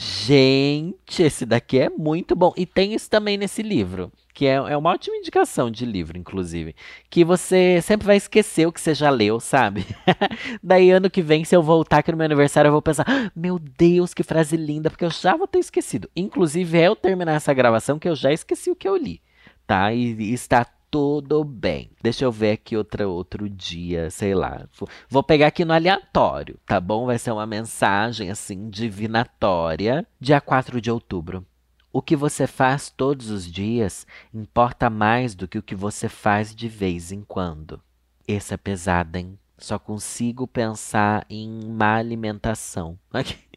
Gente, 0.00 1.24
esse 1.24 1.44
daqui 1.44 1.76
é 1.80 1.90
muito 1.90 2.36
bom. 2.36 2.52
E 2.56 2.64
tem 2.64 2.94
isso 2.94 3.10
também 3.10 3.36
nesse 3.36 3.62
livro, 3.62 4.12
que 4.32 4.46
é, 4.46 4.52
é 4.52 4.76
uma 4.76 4.90
ótima 4.90 5.16
indicação 5.16 5.72
de 5.72 5.84
livro, 5.84 6.16
inclusive. 6.16 6.72
Que 7.10 7.24
você 7.24 7.82
sempre 7.82 8.06
vai 8.06 8.16
esquecer 8.16 8.64
o 8.64 8.70
que 8.70 8.80
você 8.80 8.94
já 8.94 9.10
leu, 9.10 9.40
sabe? 9.40 9.84
Daí, 10.62 10.92
ano 10.92 11.10
que 11.10 11.20
vem, 11.20 11.44
se 11.44 11.56
eu 11.56 11.64
voltar 11.64 11.98
aqui 11.98 12.12
no 12.12 12.16
meu 12.16 12.26
aniversário, 12.26 12.68
eu 12.68 12.72
vou 12.72 12.80
pensar: 12.80 13.04
ah, 13.08 13.28
meu 13.34 13.58
Deus, 13.58 14.14
que 14.14 14.22
frase 14.22 14.56
linda, 14.56 14.88
porque 14.88 15.04
eu 15.04 15.10
já 15.10 15.34
vou 15.36 15.48
ter 15.48 15.58
esquecido. 15.58 16.08
Inclusive, 16.14 16.78
é 16.78 16.86
eu 16.86 16.94
terminar 16.94 17.32
essa 17.32 17.52
gravação 17.52 17.98
que 17.98 18.08
eu 18.08 18.14
já 18.14 18.32
esqueci 18.32 18.70
o 18.70 18.76
que 18.76 18.88
eu 18.88 18.96
li, 18.96 19.20
tá? 19.66 19.92
E, 19.92 20.12
e 20.12 20.32
está 20.32 20.64
tudo 20.90 21.44
bem. 21.44 21.90
Deixa 22.02 22.24
eu 22.24 22.32
ver 22.32 22.52
aqui 22.52 22.76
outra, 22.76 23.08
outro 23.08 23.48
dia, 23.48 24.10
sei 24.10 24.34
lá. 24.34 24.66
Vou 25.08 25.22
pegar 25.22 25.48
aqui 25.48 25.64
no 25.64 25.72
aleatório, 25.72 26.58
tá 26.66 26.80
bom? 26.80 27.06
Vai 27.06 27.18
ser 27.18 27.30
uma 27.30 27.46
mensagem 27.46 28.30
assim 28.30 28.68
divinatória. 28.70 30.06
Dia 30.20 30.40
4 30.40 30.80
de 30.80 30.90
outubro. 30.90 31.46
O 31.92 32.02
que 32.02 32.14
você 32.14 32.46
faz 32.46 32.90
todos 32.90 33.30
os 33.30 33.50
dias 33.50 34.06
importa 34.32 34.90
mais 34.90 35.34
do 35.34 35.48
que 35.48 35.58
o 35.58 35.62
que 35.62 35.74
você 35.74 36.08
faz 36.08 36.54
de 36.54 36.68
vez 36.68 37.12
em 37.12 37.22
quando. 37.22 37.80
Esse 38.26 38.52
é 38.52 38.56
pesado, 38.56 39.16
hein? 39.16 39.38
Só 39.56 39.78
consigo 39.78 40.46
pensar 40.46 41.26
em 41.28 41.66
má 41.66 41.96
alimentação. 41.96 42.98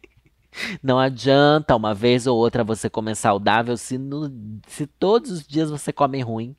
Não 0.82 0.98
adianta 0.98 1.74
uma 1.74 1.94
vez 1.94 2.26
ou 2.26 2.36
outra 2.36 2.62
você 2.62 2.90
comer 2.90 3.14
saudável 3.14 3.76
se, 3.76 3.98
no, 3.98 4.32
se 4.66 4.86
todos 4.86 5.30
os 5.30 5.46
dias 5.46 5.70
você 5.70 5.92
come 5.92 6.20
ruim, 6.20 6.54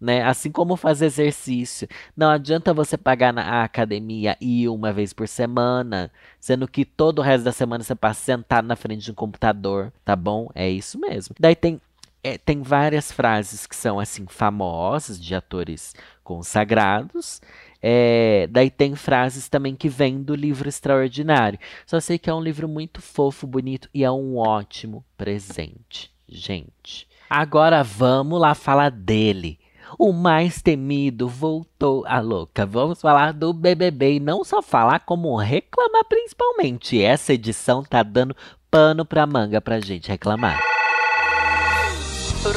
né? 0.00 0.22
Assim 0.22 0.50
como 0.50 0.76
fazer 0.76 1.06
exercício. 1.06 1.88
Não 2.16 2.28
adianta 2.30 2.74
você 2.74 2.96
pagar 2.96 3.32
na 3.32 3.64
academia 3.64 4.36
e 4.40 4.62
ir 4.62 4.68
uma 4.68 4.92
vez 4.92 5.12
por 5.12 5.26
semana, 5.28 6.10
sendo 6.40 6.68
que 6.68 6.84
todo 6.84 7.20
o 7.20 7.22
resto 7.22 7.44
da 7.44 7.52
semana 7.52 7.82
você 7.82 7.94
passa 7.94 8.20
sentado 8.20 8.66
na 8.66 8.76
frente 8.76 9.04
de 9.04 9.10
um 9.10 9.14
computador, 9.14 9.92
tá 10.04 10.14
bom? 10.14 10.50
É 10.54 10.68
isso 10.68 10.98
mesmo. 10.98 11.34
Daí 11.38 11.54
tem 11.54 11.80
é, 12.22 12.36
tem 12.36 12.62
várias 12.62 13.12
frases 13.12 13.66
que 13.66 13.76
são 13.76 14.00
assim 14.00 14.26
famosas 14.26 15.20
de 15.20 15.34
atores 15.34 15.94
consagrados 16.24 17.40
é, 17.82 18.48
daí 18.50 18.70
tem 18.70 18.94
frases 18.94 19.48
também 19.48 19.74
que 19.74 19.88
vêm 19.88 20.22
do 20.22 20.34
livro 20.34 20.68
extraordinário. 20.68 21.58
Só 21.86 22.00
sei 22.00 22.18
que 22.18 22.28
é 22.28 22.34
um 22.34 22.42
livro 22.42 22.68
muito 22.68 23.00
fofo, 23.00 23.46
bonito 23.46 23.88
e 23.94 24.04
é 24.04 24.10
um 24.10 24.36
ótimo 24.36 25.04
presente, 25.16 26.10
gente. 26.28 27.06
Agora 27.30 27.82
vamos 27.82 28.40
lá 28.40 28.54
falar 28.54 28.90
dele. 28.90 29.58
O 29.98 30.12
mais 30.12 30.60
temido 30.60 31.28
voltou 31.28 32.04
a 32.06 32.20
louca. 32.20 32.66
Vamos 32.66 33.00
falar 33.00 33.32
do 33.32 33.52
BBB 33.52 34.14
e 34.14 34.20
não 34.20 34.44
só 34.44 34.60
falar, 34.60 35.00
como 35.00 35.36
reclamar 35.36 36.04
principalmente. 36.06 37.02
Essa 37.02 37.32
edição 37.32 37.82
tá 37.82 38.02
dando 38.02 38.36
pano 38.70 39.04
pra 39.04 39.26
manga 39.26 39.60
pra 39.60 39.80
gente 39.80 40.08
reclamar. 40.08 40.60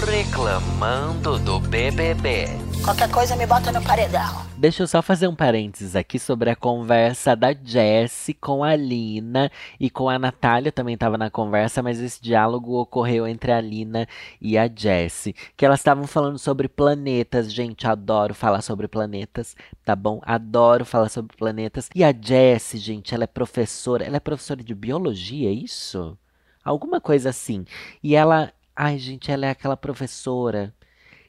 Reclamando 0.07 1.39
do 1.39 1.59
BBB. 1.59 2.70
Qualquer 2.83 3.11
coisa 3.11 3.35
me 3.35 3.45
bota 3.45 3.71
no 3.71 3.81
paredão. 3.83 4.45
Deixa 4.57 4.81
eu 4.81 4.87
só 4.87 5.01
fazer 5.01 5.27
um 5.27 5.35
parênteses 5.35 5.95
aqui 5.95 6.17
sobre 6.17 6.49
a 6.49 6.55
conversa 6.55 7.35
da 7.35 7.53
Jessie 7.53 8.33
com 8.33 8.63
a 8.63 8.75
Lina 8.75 9.51
e 9.79 9.89
com 9.89 10.09
a 10.09 10.17
Natália 10.17 10.71
também 10.71 10.95
estava 10.95 11.17
na 11.17 11.29
conversa, 11.29 11.83
mas 11.83 11.99
esse 11.99 12.21
diálogo 12.21 12.79
ocorreu 12.79 13.27
entre 13.27 13.51
a 13.51 13.61
Lina 13.61 14.07
e 14.41 14.57
a 14.57 14.67
Jessie, 14.67 15.35
que 15.55 15.63
elas 15.63 15.79
estavam 15.79 16.07
falando 16.07 16.39
sobre 16.39 16.67
planetas. 16.67 17.53
Gente, 17.53 17.85
adoro 17.85 18.33
falar 18.33 18.61
sobre 18.61 18.87
planetas, 18.87 19.55
tá 19.85 19.95
bom? 19.95 20.19
Adoro 20.23 20.83
falar 20.83 21.09
sobre 21.09 21.35
planetas. 21.37 21.89
E 21.93 22.03
a 22.03 22.11
Jessie, 22.11 22.79
gente, 22.79 23.13
ela 23.13 23.25
é 23.25 23.27
professora, 23.27 24.03
ela 24.03 24.17
é 24.17 24.19
professora 24.19 24.63
de 24.63 24.73
biologia, 24.73 25.49
é 25.49 25.53
isso? 25.53 26.17
Alguma 26.63 26.99
coisa 26.99 27.29
assim. 27.29 27.63
E 28.03 28.15
ela 28.15 28.51
Ai, 28.75 28.97
gente, 28.97 29.31
ela 29.31 29.45
é 29.45 29.49
aquela 29.49 29.77
professora 29.77 30.73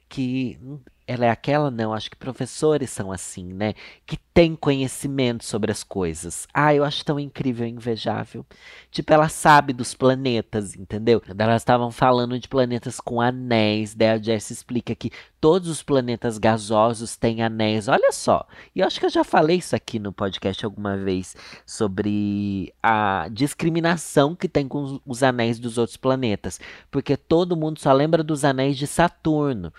que 0.09 0.59
ela 1.05 1.25
é 1.25 1.29
aquela, 1.29 1.69
não, 1.69 1.93
acho 1.93 2.09
que 2.09 2.15
professores 2.15 2.89
são 2.89 3.11
assim, 3.11 3.53
né? 3.53 3.73
Que 4.05 4.17
tem 4.33 4.55
conhecimento 4.55 5.43
sobre 5.43 5.71
as 5.71 5.83
coisas. 5.83 6.47
Ah, 6.53 6.73
eu 6.73 6.83
acho 6.83 7.03
tão 7.03 7.19
incrível 7.19 7.67
e 7.67 7.71
invejável. 7.71 8.45
Tipo, 8.89 9.13
ela 9.13 9.29
sabe 9.29 9.73
dos 9.73 9.93
planetas, 9.93 10.75
entendeu? 10.75 11.21
Elas 11.37 11.61
estavam 11.61 11.91
falando 11.91 12.39
de 12.39 12.47
planetas 12.47 12.99
com 12.99 13.19
anéis. 13.21 13.93
Daí 13.93 14.09
a 14.09 14.17
Jess 14.17 14.49
explica 14.49 14.95
que 14.95 15.11
todos 15.41 15.67
os 15.67 15.83
planetas 15.83 16.37
gasosos 16.37 17.17
têm 17.17 17.43
anéis. 17.43 17.87
Olha 17.87 18.11
só. 18.11 18.47
E 18.73 18.79
eu 18.79 18.87
acho 18.87 18.99
que 18.99 19.05
eu 19.05 19.09
já 19.09 19.23
falei 19.23 19.57
isso 19.57 19.75
aqui 19.75 19.99
no 19.99 20.13
podcast 20.13 20.63
alguma 20.65 20.97
vez 20.97 21.35
sobre 21.65 22.73
a 22.81 23.27
discriminação 23.29 24.35
que 24.35 24.47
tem 24.47 24.67
com 24.67 24.99
os 25.05 25.21
anéis 25.21 25.59
dos 25.59 25.77
outros 25.77 25.97
planetas. 25.97 26.59
Porque 26.89 27.17
todo 27.17 27.57
mundo 27.57 27.79
só 27.79 27.91
lembra 27.91 28.23
dos 28.23 28.45
anéis 28.45 28.77
de 28.77 28.87
Saturno 28.87 29.71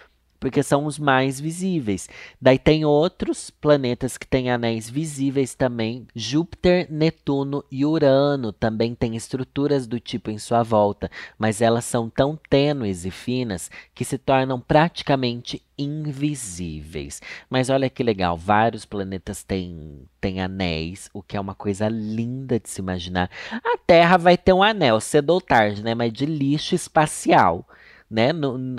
porque 0.45 0.63
são 0.63 0.85
os 0.85 0.99
mais 0.99 1.41
visíveis. 1.41 2.07
Daí 2.39 2.59
tem 2.59 2.85
outros 2.85 3.49
planetas 3.49 4.19
que 4.19 4.27
têm 4.27 4.51
anéis 4.51 4.91
visíveis 4.91 5.55
também. 5.55 6.07
Júpiter, 6.15 6.87
Netuno 6.91 7.65
e 7.71 7.87
Urano 7.87 8.53
também 8.53 8.95
têm 8.95 9.17
estruturas 9.17 9.87
do 9.87 9.99
tipo 9.99 10.31
em 10.31 10.37
sua 10.37 10.63
volta, 10.63 11.11
mas 11.39 11.63
elas 11.63 11.87
são 11.87 12.11
tão 12.11 12.39
tênues 12.51 13.07
e 13.07 13.11
finas 13.11 13.71
que 13.95 14.05
se 14.05 14.19
tornam 14.19 14.61
praticamente 14.61 15.63
invisíveis. 15.79 17.23
Mas 17.49 17.71
olha 17.71 17.89
que 17.89 18.03
legal, 18.03 18.37
vários 18.37 18.85
planetas 18.85 19.43
têm, 19.43 20.07
têm 20.21 20.43
anéis, 20.43 21.09
o 21.15 21.23
que 21.23 21.39
é 21.39 21.41
uma 21.41 21.55
coisa 21.55 21.89
linda 21.89 22.61
de 22.61 22.69
se 22.69 22.83
imaginar. 22.83 23.31
A 23.51 23.79
Terra 23.79 24.19
vai 24.19 24.37
ter 24.37 24.53
um 24.53 24.63
anel 24.63 25.01
cedo 25.01 25.31
ou 25.31 25.41
tarde, 25.41 25.83
né? 25.83 25.95
Mas 25.95 26.13
de 26.13 26.27
lixo 26.27 26.75
espacial 26.75 27.67
né? 28.11 28.31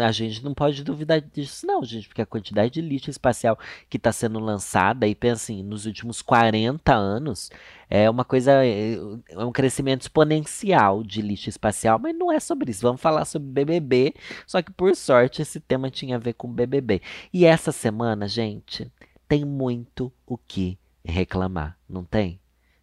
A 0.05 0.11
gente 0.11 0.43
não 0.43 0.53
pode 0.53 0.83
duvidar 0.83 1.19
disso, 1.21 1.65
não, 1.65 1.83
gente, 1.83 2.07
porque 2.07 2.21
a 2.21 2.25
quantidade 2.25 2.71
de 2.71 2.81
lixo 2.81 3.09
espacial 3.09 3.57
que 3.89 3.97
está 3.97 4.11
sendo 4.11 4.39
lançada, 4.39 5.07
e 5.07 5.15
pensa 5.15 5.43
assim, 5.43 5.63
nos 5.63 5.85
últimos 5.85 6.21
40 6.21 6.93
anos, 6.93 7.49
é 7.89 8.09
uma 8.09 8.23
coisa, 8.23 8.65
é, 8.65 8.95
é 9.29 9.43
um 9.43 9.51
crescimento 9.51 10.01
exponencial 10.01 11.03
de 11.03 11.21
lixo 11.21 11.49
espacial, 11.49 11.99
mas 11.99 12.15
não 12.15 12.31
é 12.31 12.39
sobre 12.39 12.71
isso. 12.71 12.81
Vamos 12.81 13.01
falar 13.01 13.25
sobre 13.25 13.47
BBB, 13.49 14.13
só 14.45 14.61
que 14.61 14.71
por 14.71 14.95
sorte 14.95 15.41
esse 15.41 15.59
tema 15.59 15.89
tinha 15.89 16.15
a 16.15 16.19
ver 16.19 16.33
com 16.33 16.51
BBB. 16.51 17.01
E 17.33 17.45
essa 17.45 17.71
semana, 17.71 18.27
gente, 18.27 18.91
tem 19.27 19.43
muito 19.43 20.11
o 20.25 20.37
que 20.37 20.77
reclamar, 21.03 21.77
não 21.89 22.03
tem? 22.03 22.39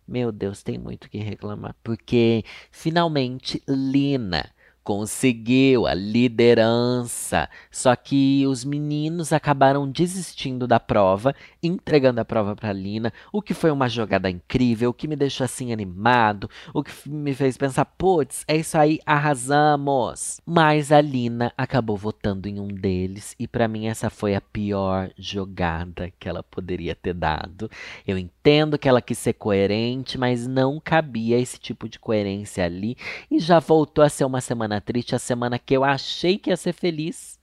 Meu 0.07 0.33
Deus, 0.33 0.63
tem 0.63 0.79
muito 0.79 1.05
o 1.05 1.09
que 1.09 1.19
reclamar, 1.19 1.75
porque 1.83 2.45
finalmente 2.71 3.63
Lina 3.67 4.51
conseguiu 4.83 5.87
a 5.87 5.95
liderança. 5.95 7.49
Só 7.71 7.95
que 7.95 8.45
os 8.47 8.65
meninos 8.65 9.33
acabaram 9.33 9.91
desistindo 9.91 10.67
da 10.67 10.81
prova, 10.81 11.35
entregando 11.63 12.21
a 12.21 12.25
prova 12.25 12.55
para 12.57 12.73
Lina, 12.73 13.13
o 13.33 13.41
que 13.41 13.55
foi 13.55 13.71
uma 13.71 13.89
jogada 13.89 14.29
incrível, 14.29 14.91
o 14.91 14.95
que 14.95 15.09
me 15.09 15.17
deixou 15.17 15.45
assim 15.45 15.73
animado, 15.73 16.51
o 16.75 16.83
que 16.83 16.93
me 17.09 17.35
fez 17.35 17.57
pensar, 17.57 17.85
putz, 17.85 18.45
é 18.47 18.57
isso 18.57 18.77
aí, 18.77 18.99
arrasamos. 19.07 20.41
Mas 20.45 20.91
a 20.91 21.01
Lina 21.01 21.53
acabou 21.57 21.97
votando 21.97 22.49
em 22.49 22.59
um 22.59 22.69
deles 22.69 23.35
e 23.39 23.47
para 23.47 23.69
mim 23.69 23.87
essa 23.87 24.11
foi 24.11 24.35
a 24.35 24.41
pior 24.41 25.11
jogada 25.17 26.13
que 26.19 26.29
ela 26.29 26.43
poderia 26.43 26.95
ter 26.95 27.15
dado. 27.15 27.71
Eu 28.07 28.19
entendo 28.19 28.79
que 28.79 28.89
ela 28.89 29.03
quis 29.03 29.19
ser 29.19 29.35
coerente, 29.35 30.19
mas 30.19 30.47
não 30.47 30.81
cabia 30.81 31.39
esse 31.39 31.59
tipo 31.59 31.89
de 31.89 31.99
coerência 31.99 32.65
ali 32.65 32.97
e 33.31 33.39
já 33.39 33.59
voltou 33.59 34.05
a 34.05 34.09
ser 34.09 34.25
uma 34.25 34.41
semana 34.41 34.72
semana 34.73 34.81
triste, 34.81 35.15
a 35.15 35.19
semana 35.19 35.59
que 35.59 35.77
eu 35.77 35.85
achei 35.85 36.39
que 36.39 36.51
ia 36.51 36.57
ser 36.57 36.73
feliz, 36.73 37.39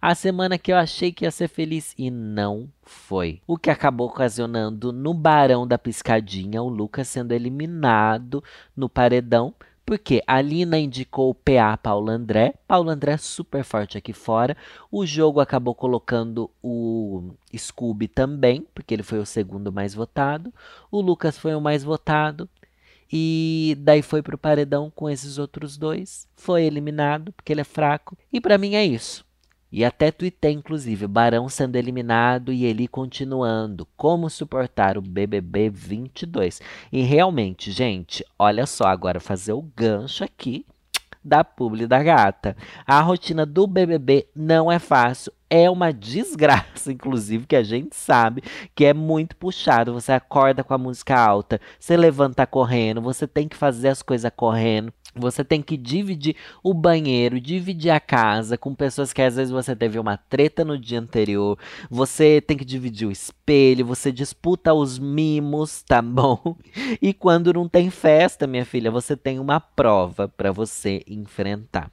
a 0.00 0.14
semana 0.14 0.58
que 0.58 0.72
eu 0.72 0.76
achei 0.76 1.12
que 1.12 1.24
ia 1.24 1.30
ser 1.30 1.48
feliz 1.48 1.94
e 1.98 2.10
não 2.10 2.68
foi. 2.82 3.40
O 3.46 3.58
que 3.58 3.70
acabou 3.70 4.08
ocasionando 4.08 4.92
no 4.92 5.12
Barão 5.12 5.66
da 5.66 5.78
Piscadinha 5.78 6.62
o 6.62 6.68
Lucas 6.68 7.08
sendo 7.08 7.32
eliminado 7.32 8.42
no 8.76 8.88
paredão. 8.88 9.54
Porque 9.84 10.22
a 10.24 10.40
Lina 10.40 10.78
indicou 10.78 11.30
o 11.30 11.34
PA 11.34 11.76
Paulo 11.76 12.10
André. 12.10 12.54
Paulo 12.68 12.90
André 12.90 13.16
super 13.16 13.64
forte 13.64 13.98
aqui 13.98 14.12
fora. 14.12 14.56
O 14.90 15.04
jogo 15.04 15.40
acabou 15.40 15.74
colocando 15.74 16.48
o 16.62 17.32
Scooby 17.56 18.06
também, 18.06 18.64
porque 18.72 18.94
ele 18.94 19.02
foi 19.02 19.18
o 19.18 19.26
segundo 19.26 19.72
mais 19.72 19.92
votado. 19.92 20.54
O 20.92 21.00
Lucas 21.00 21.36
foi 21.36 21.56
o 21.56 21.60
mais 21.60 21.82
votado. 21.82 22.48
E 23.12 23.76
daí 23.80 24.02
foi 24.02 24.22
pro 24.22 24.38
paredão 24.38 24.90
com 24.94 25.10
esses 25.10 25.38
outros 25.38 25.76
dois. 25.76 26.28
Foi 26.36 26.64
eliminado, 26.64 27.32
porque 27.32 27.52
ele 27.52 27.60
é 27.60 27.64
fraco. 27.64 28.16
E 28.32 28.40
para 28.40 28.58
mim 28.58 28.74
é 28.74 28.84
isso. 28.84 29.24
E 29.72 29.84
até 29.84 30.10
tuitei, 30.10 30.52
inclusive, 30.52 31.06
Barão 31.06 31.48
sendo 31.48 31.76
eliminado 31.76 32.52
e 32.52 32.64
ele 32.64 32.88
continuando. 32.88 33.86
Como 33.96 34.28
suportar 34.28 34.98
o 34.98 35.02
BBB 35.02 35.70
22? 35.70 36.60
E 36.90 37.02
realmente, 37.02 37.70
gente, 37.70 38.24
olha 38.38 38.66
só, 38.66 38.86
agora 38.86 39.20
fazer 39.20 39.52
o 39.52 39.62
gancho 39.62 40.24
aqui 40.24 40.66
da 41.22 41.44
publi 41.44 41.86
da 41.86 42.02
gata. 42.02 42.56
A 42.84 43.00
rotina 43.00 43.46
do 43.46 43.66
BBB 43.66 44.26
não 44.34 44.72
é 44.72 44.78
fácil, 44.78 45.32
é 45.50 45.68
uma 45.68 45.92
desgraça, 45.92 46.92
inclusive, 46.92 47.44
que 47.44 47.56
a 47.56 47.62
gente 47.62 47.96
sabe 47.96 48.42
que 48.74 48.84
é 48.84 48.94
muito 48.94 49.34
puxado. 49.36 49.92
Você 49.92 50.12
acorda 50.12 50.62
com 50.62 50.72
a 50.72 50.78
música 50.78 51.18
alta, 51.18 51.60
você 51.78 51.96
levanta 51.96 52.46
correndo, 52.46 53.02
você 53.02 53.26
tem 53.26 53.48
que 53.48 53.56
fazer 53.56 53.88
as 53.88 54.00
coisas 54.00 54.30
correndo. 54.34 54.92
Você 55.12 55.44
tem 55.44 55.60
que 55.60 55.76
dividir 55.76 56.36
o 56.62 56.72
banheiro, 56.72 57.40
dividir 57.40 57.90
a 57.90 57.98
casa 57.98 58.56
com 58.56 58.72
pessoas 58.72 59.12
que 59.12 59.20
às 59.20 59.34
vezes 59.34 59.50
você 59.50 59.74
teve 59.74 59.98
uma 59.98 60.16
treta 60.16 60.64
no 60.64 60.78
dia 60.78 61.00
anterior. 61.00 61.58
Você 61.90 62.40
tem 62.40 62.56
que 62.56 62.64
dividir 62.64 63.08
o 63.08 63.10
espelho, 63.10 63.84
você 63.84 64.12
disputa 64.12 64.72
os 64.72 65.00
mimos, 65.00 65.82
tá 65.82 66.00
bom? 66.00 66.56
E 67.02 67.12
quando 67.12 67.52
não 67.52 67.68
tem 67.68 67.90
festa, 67.90 68.46
minha 68.46 68.64
filha, 68.64 68.88
você 68.88 69.16
tem 69.16 69.40
uma 69.40 69.58
prova 69.58 70.28
para 70.28 70.52
você 70.52 71.02
enfrentar. 71.08 71.90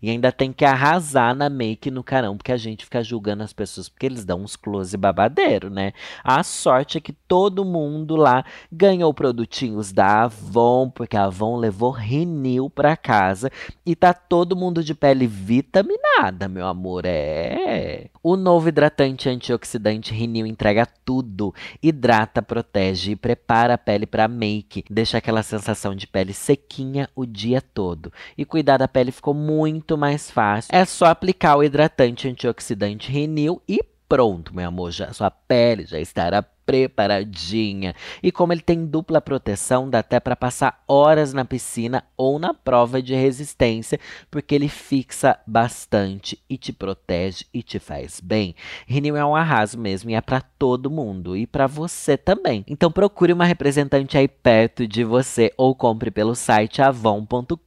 E 0.00 0.10
ainda 0.10 0.30
tem 0.30 0.52
que 0.52 0.64
arrasar 0.64 1.34
na 1.34 1.50
make 1.50 1.90
no 1.90 2.02
carão, 2.02 2.36
porque 2.36 2.52
a 2.52 2.56
gente 2.56 2.84
fica 2.84 3.02
julgando 3.02 3.42
as 3.42 3.52
pessoas 3.52 3.88
porque 3.88 4.06
eles 4.06 4.24
dão 4.24 4.42
uns 4.42 4.56
close 4.56 4.96
babadeiro, 4.96 5.68
né? 5.68 5.92
A 6.22 6.42
sorte 6.42 6.98
é 6.98 7.00
que 7.00 7.12
todo 7.12 7.64
mundo 7.64 8.14
lá 8.16 8.44
ganhou 8.70 9.12
produtinhos 9.12 9.92
da 9.92 10.24
Avon, 10.24 10.90
porque 10.90 11.16
a 11.16 11.24
Avon 11.24 11.56
levou 11.56 11.90
Renew 11.90 12.70
pra 12.70 12.96
casa 12.96 13.50
e 13.84 13.96
tá 13.96 14.14
todo 14.14 14.56
mundo 14.56 14.84
de 14.84 14.94
pele 14.94 15.26
vitaminada, 15.26 16.48
meu 16.48 16.66
amor. 16.66 17.04
É. 17.04 18.08
O 18.22 18.36
novo 18.36 18.68
hidratante 18.68 19.28
antioxidante 19.28 20.12
Renew 20.12 20.46
entrega 20.46 20.86
tudo. 21.04 21.54
Hidrata, 21.82 22.42
protege 22.42 23.12
e 23.12 23.16
prepara 23.16 23.74
a 23.74 23.78
pele 23.78 24.06
para 24.06 24.28
make. 24.28 24.84
Deixa 24.90 25.18
aquela 25.18 25.42
sensação 25.42 25.94
de 25.94 26.06
pele 26.06 26.32
sequinha 26.32 27.08
o 27.14 27.24
dia 27.26 27.60
todo. 27.60 28.12
E 28.36 28.44
cuidar 28.44 28.76
da 28.76 28.88
pele 28.88 29.10
ficou 29.10 29.34
muito 29.34 29.55
muito 29.56 29.96
mais 29.96 30.30
fácil. 30.30 30.70
É 30.74 30.84
só 30.84 31.06
aplicar 31.06 31.56
o 31.56 31.64
hidratante 31.64 32.28
antioxidante 32.28 33.10
Renew 33.10 33.62
e 33.68 33.80
pronto, 34.08 34.54
meu 34.54 34.68
amor. 34.68 34.90
Já, 34.90 35.12
sua 35.12 35.30
pele 35.30 35.86
já 35.86 35.98
estará 35.98 36.44
preparadinha. 36.66 37.94
E 38.20 38.32
como 38.32 38.52
ele 38.52 38.60
tem 38.60 38.84
dupla 38.84 39.20
proteção, 39.20 39.88
dá 39.88 40.00
até 40.00 40.18
para 40.18 40.34
passar 40.34 40.82
horas 40.86 41.32
na 41.32 41.44
piscina 41.44 42.04
ou 42.16 42.38
na 42.38 42.52
prova 42.52 43.00
de 43.00 43.14
resistência, 43.14 44.00
porque 44.30 44.54
ele 44.54 44.68
fixa 44.68 45.38
bastante 45.46 46.38
e 46.50 46.58
te 46.58 46.72
protege 46.72 47.46
e 47.54 47.62
te 47.62 47.78
faz 47.78 48.20
bem. 48.20 48.54
Renew 48.86 49.16
é 49.16 49.24
um 49.24 49.36
arraso 49.36 49.78
mesmo 49.78 50.10
e 50.10 50.14
é 50.14 50.20
para 50.20 50.40
todo 50.40 50.90
mundo 50.90 51.36
e 51.36 51.46
para 51.46 51.68
você 51.68 52.16
também. 52.16 52.64
Então 52.66 52.90
procure 52.90 53.32
uma 53.32 53.44
representante 53.44 54.18
aí 54.18 54.26
perto 54.26 54.86
de 54.86 55.04
você 55.04 55.52
ou 55.56 55.74
compre 55.74 56.10
pelo 56.10 56.34
site 56.34 56.82
avon.com.br. 56.82 57.60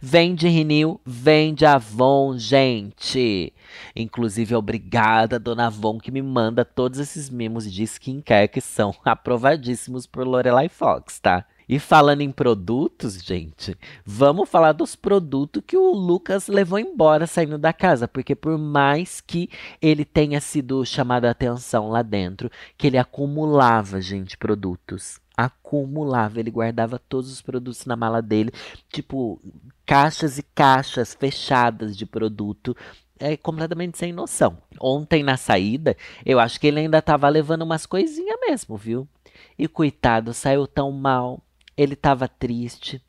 Vende 0.00 0.48
Renew, 0.48 1.00
vende 1.06 1.64
Avon, 1.64 2.36
gente. 2.36 3.52
Inclusive, 3.94 4.54
obrigada, 4.54 5.38
dona 5.38 5.66
Avon, 5.66 5.98
que 5.98 6.10
me 6.10 6.22
manda 6.22 6.64
todos 6.64 6.98
esses 6.98 7.30
mimos 7.30 7.70
de 7.70 7.82
skincare 7.84 8.48
que 8.48 8.60
são 8.60 8.94
aprovadíssimos 9.04 10.06
por 10.06 10.26
Lorelai 10.26 10.68
Fox, 10.68 11.18
tá? 11.20 11.46
E 11.68 11.78
falando 11.78 12.20
em 12.20 12.30
produtos, 12.30 13.14
gente, 13.14 13.76
vamos 14.04 14.48
falar 14.48 14.72
dos 14.72 14.94
produtos 14.94 15.62
que 15.66 15.76
o 15.76 15.92
Lucas 15.92 16.48
levou 16.48 16.78
embora 16.78 17.26
saindo 17.26 17.56
da 17.56 17.72
casa, 17.72 18.08
porque 18.08 18.34
por 18.34 18.58
mais 18.58 19.20
que 19.20 19.48
ele 19.80 20.04
tenha 20.04 20.38
sido 20.40 20.84
chamado 20.84 21.24
a 21.24 21.30
atenção 21.30 21.88
lá 21.88 22.02
dentro, 22.02 22.50
que 22.76 22.88
ele 22.88 22.98
acumulava, 22.98 24.00
gente, 24.00 24.36
produtos. 24.36 25.18
Acumulava, 25.34 26.40
ele 26.40 26.50
guardava 26.50 26.98
todos 26.98 27.32
os 27.32 27.40
produtos 27.40 27.86
na 27.86 27.96
mala 27.96 28.20
dele, 28.20 28.52
tipo 28.92 29.40
caixas 29.86 30.36
e 30.36 30.42
caixas 30.42 31.14
fechadas 31.14 31.96
de 31.96 32.04
produto 32.04 32.76
é 33.22 33.36
completamente 33.36 33.96
sem 33.96 34.12
noção. 34.12 34.58
Ontem 34.80 35.22
na 35.22 35.36
saída, 35.36 35.96
eu 36.26 36.40
acho 36.40 36.58
que 36.58 36.66
ele 36.66 36.80
ainda 36.80 37.00
tava 37.00 37.28
levando 37.28 37.62
umas 37.62 37.86
coisinhas 37.86 38.36
mesmo, 38.40 38.76
viu? 38.76 39.08
E 39.56 39.68
coitado, 39.68 40.34
saiu 40.34 40.66
tão 40.66 40.90
mal. 40.90 41.40
Ele 41.76 41.94
tava 41.94 42.26
triste. 42.26 43.00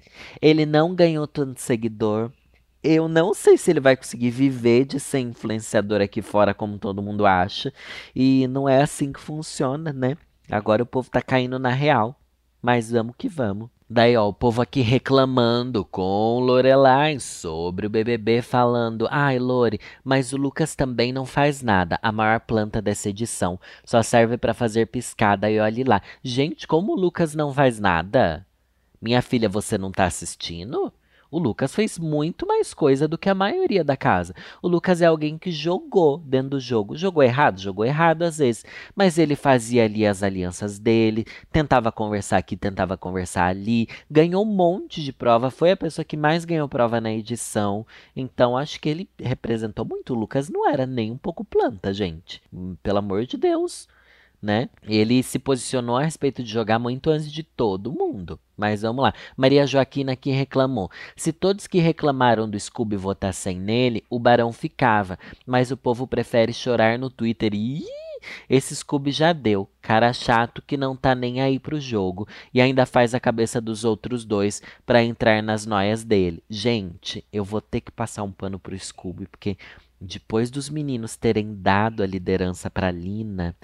Ele 0.41 0.65
não 0.65 0.93
ganhou 0.93 1.27
tanto 1.27 1.59
seguidor. 1.59 2.31
Eu 2.83 3.07
não 3.07 3.33
sei 3.33 3.57
se 3.57 3.71
ele 3.71 3.79
vai 3.79 3.97
conseguir 3.97 4.29
viver 4.29 4.85
de 4.85 4.99
ser 4.99 5.19
influenciador 5.19 6.01
aqui 6.01 6.21
fora, 6.21 6.53
como 6.53 6.77
todo 6.77 7.01
mundo 7.01 7.25
acha. 7.25 7.73
E 8.15 8.45
não 8.47 8.69
é 8.69 8.81
assim 8.81 9.11
que 9.11 9.19
funciona, 9.19 9.91
né? 9.91 10.15
Agora 10.49 10.83
o 10.83 10.85
povo 10.85 11.09
tá 11.09 11.21
caindo 11.21 11.57
na 11.57 11.69
real. 11.69 12.19
Mas 12.61 12.91
vamos 12.91 13.15
que 13.17 13.27
vamos. 13.27 13.69
Daí, 13.93 14.17
ó, 14.17 14.27
o 14.27 14.33
povo 14.33 14.59
aqui 14.59 14.81
reclamando 14.81 15.85
com 15.85 16.39
Lorelai 16.39 17.19
sobre 17.19 17.85
o 17.85 17.89
BBB, 17.91 18.41
falando: 18.41 19.07
ai, 19.11 19.37
Lore, 19.37 19.79
mas 20.03 20.33
o 20.33 20.37
Lucas 20.37 20.73
também 20.73 21.13
não 21.13 21.27
faz 21.27 21.61
nada. 21.61 21.99
A 22.01 22.11
maior 22.11 22.39
planta 22.39 22.81
dessa 22.81 23.09
edição 23.09 23.59
só 23.85 24.01
serve 24.01 24.35
para 24.35 24.55
fazer 24.55 24.87
piscada 24.87 25.47
e 25.47 25.59
olhe 25.59 25.83
lá. 25.83 26.01
Gente, 26.23 26.65
como 26.65 26.93
o 26.93 26.95
Lucas 26.99 27.35
não 27.35 27.53
faz 27.53 27.79
nada? 27.79 28.43
Minha 28.99 29.21
filha, 29.21 29.47
você 29.47 29.77
não 29.77 29.91
tá 29.91 30.05
assistindo? 30.05 30.91
O 31.33 31.39
Lucas 31.39 31.73
fez 31.73 31.97
muito 31.97 32.45
mais 32.45 32.75
coisa 32.75 33.07
do 33.07 33.17
que 33.17 33.27
a 33.27 33.33
maioria 33.33 33.83
da 33.83 33.97
casa. 33.97 34.35
O 34.61 34.67
Lucas 34.67 35.01
é 35.01 35.07
alguém 35.07 35.35
que 35.35 35.49
jogou 35.49 36.19
dentro 36.19 36.51
do 36.51 36.59
jogo. 36.59 36.95
Jogou 36.95 37.23
errado? 37.23 37.59
Jogou 37.59 37.83
errado 37.83 38.21
às 38.21 38.37
vezes. 38.37 38.63
Mas 38.95 39.17
ele 39.17 39.35
fazia 39.35 39.85
ali 39.85 40.05
as 40.05 40.21
alianças 40.21 40.77
dele, 40.77 41.25
tentava 41.51 41.91
conversar 41.91 42.37
aqui, 42.37 42.55
tentava 42.55 42.95
conversar 42.95 43.47
ali, 43.47 43.87
ganhou 44.11 44.43
um 44.43 44.53
monte 44.53 45.03
de 45.03 45.11
prova. 45.11 45.49
Foi 45.49 45.71
a 45.71 45.77
pessoa 45.77 46.05
que 46.05 46.15
mais 46.15 46.45
ganhou 46.45 46.69
prova 46.69 47.01
na 47.01 47.11
edição. 47.11 47.83
Então 48.15 48.55
acho 48.55 48.79
que 48.79 48.87
ele 48.87 49.09
representou 49.19 49.85
muito. 49.85 50.13
O 50.13 50.19
Lucas 50.19 50.49
não 50.49 50.69
era 50.69 50.85
nem 50.85 51.11
um 51.11 51.17
pouco 51.17 51.43
planta, 51.43 51.91
gente. 51.91 52.43
Pelo 52.83 52.99
amor 52.99 53.25
de 53.25 53.37
Deus. 53.37 53.87
Né? 54.43 54.69
Ele 54.83 55.23
se 55.23 55.39
posicionou 55.39 55.95
a 55.95 56.03
respeito 56.03 56.43
de 56.43 56.51
jogar 56.51 56.77
muito 56.77 57.09
antes 57.09 57.31
de 57.31 57.43
todo 57.43 57.93
mundo. 57.93 58.37
Mas 58.57 58.81
vamos 58.81 59.01
lá. 59.01 59.13
Maria 59.37 59.65
Joaquina 59.65 60.17
que 60.17 60.31
reclamou. 60.31 60.91
Se 61.15 61.31
todos 61.31 61.65
que 61.65 61.79
reclamaram 61.79 62.47
do 62.47 62.59
Scooby 62.59 62.97
votassem 62.97 63.57
nele, 63.57 64.03
o 64.09 64.19
Barão 64.19 64.51
ficava. 64.51 65.17
Mas 65.47 65.71
o 65.71 65.77
povo 65.77 66.05
prefere 66.05 66.51
chorar 66.51 66.99
no 66.99 67.09
Twitter. 67.09 67.53
Ih! 67.53 67.85
Esse 68.49 68.75
Scooby 68.75 69.11
já 69.11 69.33
deu. 69.33 69.69
Cara 69.81 70.13
chato 70.13 70.61
que 70.61 70.77
não 70.77 70.95
tá 70.95 71.15
nem 71.15 71.41
aí 71.41 71.59
pro 71.59 71.79
jogo 71.79 72.27
e 72.53 72.61
ainda 72.61 72.85
faz 72.85 73.13
a 73.13 73.19
cabeça 73.19 73.59
dos 73.59 73.83
outros 73.83 74.25
dois 74.25 74.61
para 74.85 75.03
entrar 75.03 75.41
nas 75.41 75.65
noias 75.65 76.03
dele. 76.03 76.43
Gente, 76.49 77.25
eu 77.31 77.43
vou 77.43 77.61
ter 77.61 77.81
que 77.81 77.91
passar 77.91 78.23
um 78.23 78.31
pano 78.31 78.59
pro 78.59 78.77
Scooby 78.77 79.27
porque 79.27 79.57
depois 80.03 80.51
dos 80.51 80.69
meninos 80.69 81.15
terem 81.15 81.55
dado 81.55 82.03
a 82.03 82.05
liderança 82.05 82.69
para 82.69 82.91
Lina, 82.91 83.55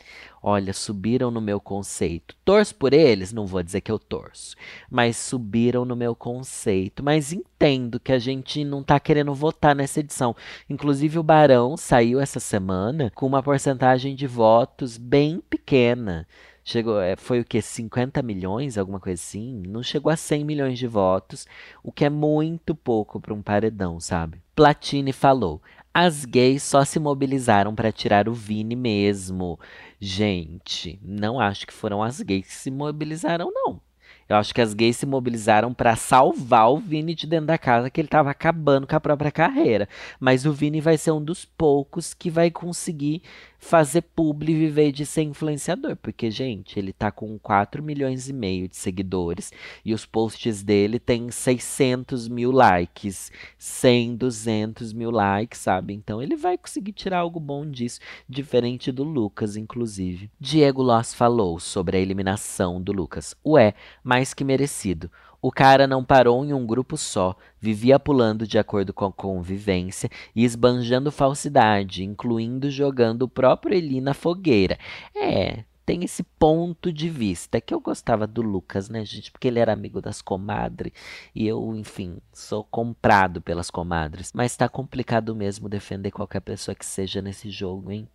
olha, 0.41 0.73
subiram 0.73 1.29
no 1.29 1.41
meu 1.41 1.59
conceito. 1.59 2.35
Torço 2.45 2.73
por 2.75 2.93
eles? 2.93 3.33
Não 3.33 3.45
vou 3.45 3.61
dizer 3.61 3.81
que 3.81 3.91
eu 3.91 3.99
torço, 3.99 4.55
mas 4.89 5.17
subiram 5.17 5.83
no 5.83 5.95
meu 5.95 6.15
conceito. 6.15 7.03
Mas 7.03 7.33
entendo 7.33 7.99
que 7.99 8.13
a 8.13 8.19
gente 8.19 8.63
não 8.63 8.81
tá 8.81 8.99
querendo 8.99 9.33
votar 9.33 9.75
nessa 9.75 9.99
edição. 9.99 10.35
Inclusive, 10.69 11.19
o 11.19 11.23
Barão 11.23 11.75
saiu 11.75 12.19
essa 12.19 12.39
semana 12.39 13.11
com 13.13 13.27
uma 13.27 13.43
porcentagem 13.43 14.15
de 14.15 14.25
votos 14.25 14.97
bem 14.97 15.41
pequena. 15.49 16.25
Chegou, 16.63 17.01
é, 17.01 17.15
foi 17.15 17.39
o 17.39 17.45
que? 17.45 17.61
50 17.63 18.21
milhões, 18.21 18.77
alguma 18.77 18.99
coisa 18.99 19.19
assim? 19.19 19.63
Não 19.67 19.81
chegou 19.81 20.11
a 20.11 20.15
100 20.15 20.45
milhões 20.45 20.77
de 20.77 20.85
votos, 20.85 21.47
o 21.83 21.91
que 21.91 22.05
é 22.05 22.11
muito 22.11 22.75
pouco 22.75 23.19
para 23.19 23.33
um 23.33 23.41
paredão, 23.41 23.99
sabe? 23.99 24.39
Platini 24.55 25.11
falou: 25.11 25.63
as 25.93 26.25
gays 26.25 26.63
só 26.63 26.85
se 26.85 26.99
mobilizaram 26.99 27.73
para 27.75 27.91
tirar 27.91 28.29
o 28.29 28.33
Vini 28.33 28.75
mesmo. 28.75 29.59
Gente, 29.99 30.99
não 31.03 31.39
acho 31.39 31.67
que 31.67 31.73
foram 31.73 32.03
as 32.03 32.21
gays 32.21 32.47
que 32.47 32.53
se 32.53 32.71
mobilizaram, 32.71 33.51
não. 33.53 33.81
Eu 34.29 34.35
acho 34.35 34.53
que 34.53 34.61
as 34.61 34.75
gays 34.75 34.95
se 34.95 35.07
mobilizaram 35.07 35.73
para 35.73 35.95
salvar 35.95 36.69
o 36.69 36.77
Vini 36.77 37.15
de 37.15 37.25
dentro 37.25 37.47
da 37.47 37.57
casa, 37.57 37.89
que 37.89 37.99
ele 37.99 38.07
estava 38.07 38.29
acabando 38.29 38.85
com 38.85 38.95
a 38.95 38.99
própria 38.99 39.31
carreira. 39.31 39.89
Mas 40.19 40.45
o 40.45 40.53
Vini 40.53 40.79
vai 40.79 40.97
ser 40.97 41.11
um 41.11 41.23
dos 41.23 41.45
poucos 41.45 42.13
que 42.13 42.29
vai 42.29 42.51
conseguir 42.51 43.23
fazer 43.59 44.01
publi 44.01 44.53
e 44.53 44.55
viver 44.55 44.91
de 44.91 45.05
ser 45.05 45.23
influenciador. 45.23 45.95
Porque, 45.97 46.31
gente, 46.31 46.79
ele 46.79 46.93
tá 46.93 47.11
com 47.11 47.37
4 47.37 47.83
milhões 47.83 48.29
e 48.29 48.33
meio 48.33 48.67
de 48.67 48.77
seguidores 48.77 49.51
e 49.83 49.93
os 49.93 50.05
posts 50.05 50.63
dele 50.63 50.97
têm 50.97 51.29
600 51.29 52.27
mil 52.27 52.51
likes, 52.51 53.31
100, 53.57 54.15
200 54.15 54.93
mil 54.93 55.11
likes, 55.11 55.59
sabe? 55.59 55.93
Então 55.93 56.21
ele 56.21 56.35
vai 56.35 56.57
conseguir 56.57 56.93
tirar 56.93 57.19
algo 57.19 57.39
bom 57.39 57.69
disso, 57.69 57.99
diferente 58.27 58.91
do 58.91 59.03
Lucas, 59.03 59.57
inclusive. 59.57 60.31
Diego 60.39 60.81
Loss 60.81 61.13
falou 61.13 61.59
sobre 61.59 61.97
a 61.97 61.99
eliminação 61.99 62.81
do 62.81 62.93
Lucas. 62.93 63.35
Ué, 63.45 63.73
mais 64.03 64.33
que 64.33 64.43
merecido. 64.43 65.11
O 65.41 65.51
cara 65.51 65.87
não 65.87 66.03
parou 66.03 66.43
em 66.43 66.53
um 66.53 66.65
grupo 66.65 66.97
só, 66.97 67.35
vivia 67.59 67.97
pulando 67.97 68.45
de 68.45 68.59
acordo 68.59 68.93
com 68.93 69.05
a 69.05 69.11
convivência 69.11 70.09
e 70.35 70.43
esbanjando 70.43 71.11
falsidade, 71.11 72.03
incluindo 72.03 72.69
jogando 72.69 73.23
o 73.23 73.29
próprio 73.29 73.75
Eli 73.75 74.01
na 74.01 74.13
fogueira. 74.13 74.77
É, 75.15 75.63
tem 75.89 76.03
esse 76.03 76.21
ponto 76.21 76.93
de 76.93 77.09
vista 77.09 77.59
que 77.59 77.73
eu 77.73 77.79
gostava 77.79 78.27
do 78.27 78.41
Lucas, 78.41 78.89
né, 78.89 79.03
gente? 79.05 79.31
Porque 79.31 79.47
ele 79.47 79.59
era 79.59 79.73
amigo 79.73 80.01
das 80.01 80.21
comadres 80.21 80.93
e 81.33 81.47
eu, 81.47 81.75
enfim, 81.75 82.17
sou 82.31 82.63
comprado 82.63 83.41
pelas 83.41 83.71
comadres. 83.71 84.31
Mas 84.33 84.55
tá 84.55 84.69
complicado 84.69 85.35
mesmo 85.35 85.67
defender 85.67 86.11
qualquer 86.11 86.41
pessoa 86.41 86.75
que 86.75 86.85
seja 86.85 87.23
nesse 87.23 87.49
jogo, 87.49 87.91
hein? 87.91 88.07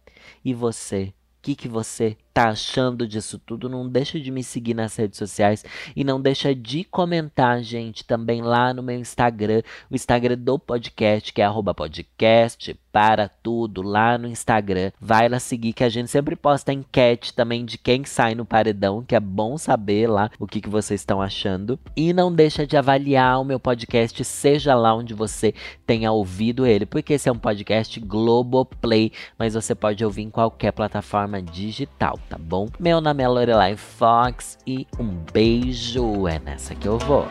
E 0.45 0.55
você? 0.55 1.13
Que, 1.45 1.55
que 1.55 1.69
você 1.69 2.17
tá 2.33 2.49
achando 2.49 3.07
disso 3.07 3.39
tudo? 3.39 3.69
Não 3.69 3.87
deixa 3.87 4.19
de 4.19 4.31
me 4.31 4.43
seguir 4.43 4.73
nas 4.73 4.97
redes 4.97 5.19
sociais 5.19 5.63
e 5.95 6.03
não 6.03 6.19
deixa 6.19 6.55
de 6.55 6.85
comentar, 6.85 7.63
gente, 7.63 8.03
também 8.03 8.41
lá 8.41 8.73
no 8.73 8.83
meu 8.83 8.99
Instagram, 8.99 9.61
o 9.91 9.95
Instagram 9.95 10.39
do 10.39 10.59
podcast, 10.59 11.31
que 11.35 11.43
é 11.43 11.45
podcast 11.75 12.75
para 12.95 13.29
tudo 13.29 13.83
lá 13.83 14.17
no 14.17 14.29
Instagram. 14.29 14.93
Vai 15.01 15.29
lá 15.29 15.41
seguir 15.41 15.73
que 15.73 15.83
a 15.83 15.89
gente 15.89 16.09
sempre 16.09 16.37
posta 16.37 16.73
enquete 16.73 17.35
também 17.35 17.65
de 17.65 17.77
quem 17.77 18.05
sai 18.05 18.35
no 18.35 18.47
paredão, 18.47 19.03
que 19.03 19.17
é 19.17 19.21
bom 19.21 19.59
saber 19.59 20.09
lá 20.09 20.31
o 20.39 20.47
que, 20.47 20.61
que 20.61 20.71
vocês 20.71 21.01
estão 21.01 21.21
achando. 21.21 21.79
E 21.97 22.13
não 22.13 22.33
deixa 22.33 22.65
de 22.65 22.77
avaliar 22.77 23.41
o 23.41 23.45
meu 23.45 23.59
podcast, 23.59 24.25
seja 24.25 24.75
lá 24.77 24.95
onde 24.95 25.13
você 25.13 25.53
tenha 25.85 26.13
ouvido 26.13 26.65
ele, 26.65 26.87
porque 26.87 27.15
esse 27.15 27.29
é 27.29 27.33
um 27.33 27.39
podcast 27.39 27.99
Globoplay, 27.99 29.11
mas 29.37 29.55
você 29.55 29.75
pode 29.75 30.05
ouvir 30.05 30.23
em 30.23 30.31
qualquer 30.31 30.71
plataforma 30.71 31.25
forma 31.35 31.43
digital, 31.43 32.19
tá 32.29 32.39
bom? 32.39 32.69
Meu 32.79 33.01
nome 33.01 33.23
é 33.23 33.29
Lorelai 33.29 33.77
Fox 33.77 34.59
e 34.67 34.87
um 34.99 35.09
beijo, 35.33 36.29
é 36.29 36.39
nessa 36.39 36.75
que 36.75 36.87
eu 36.87 36.99
vou. 36.99 37.27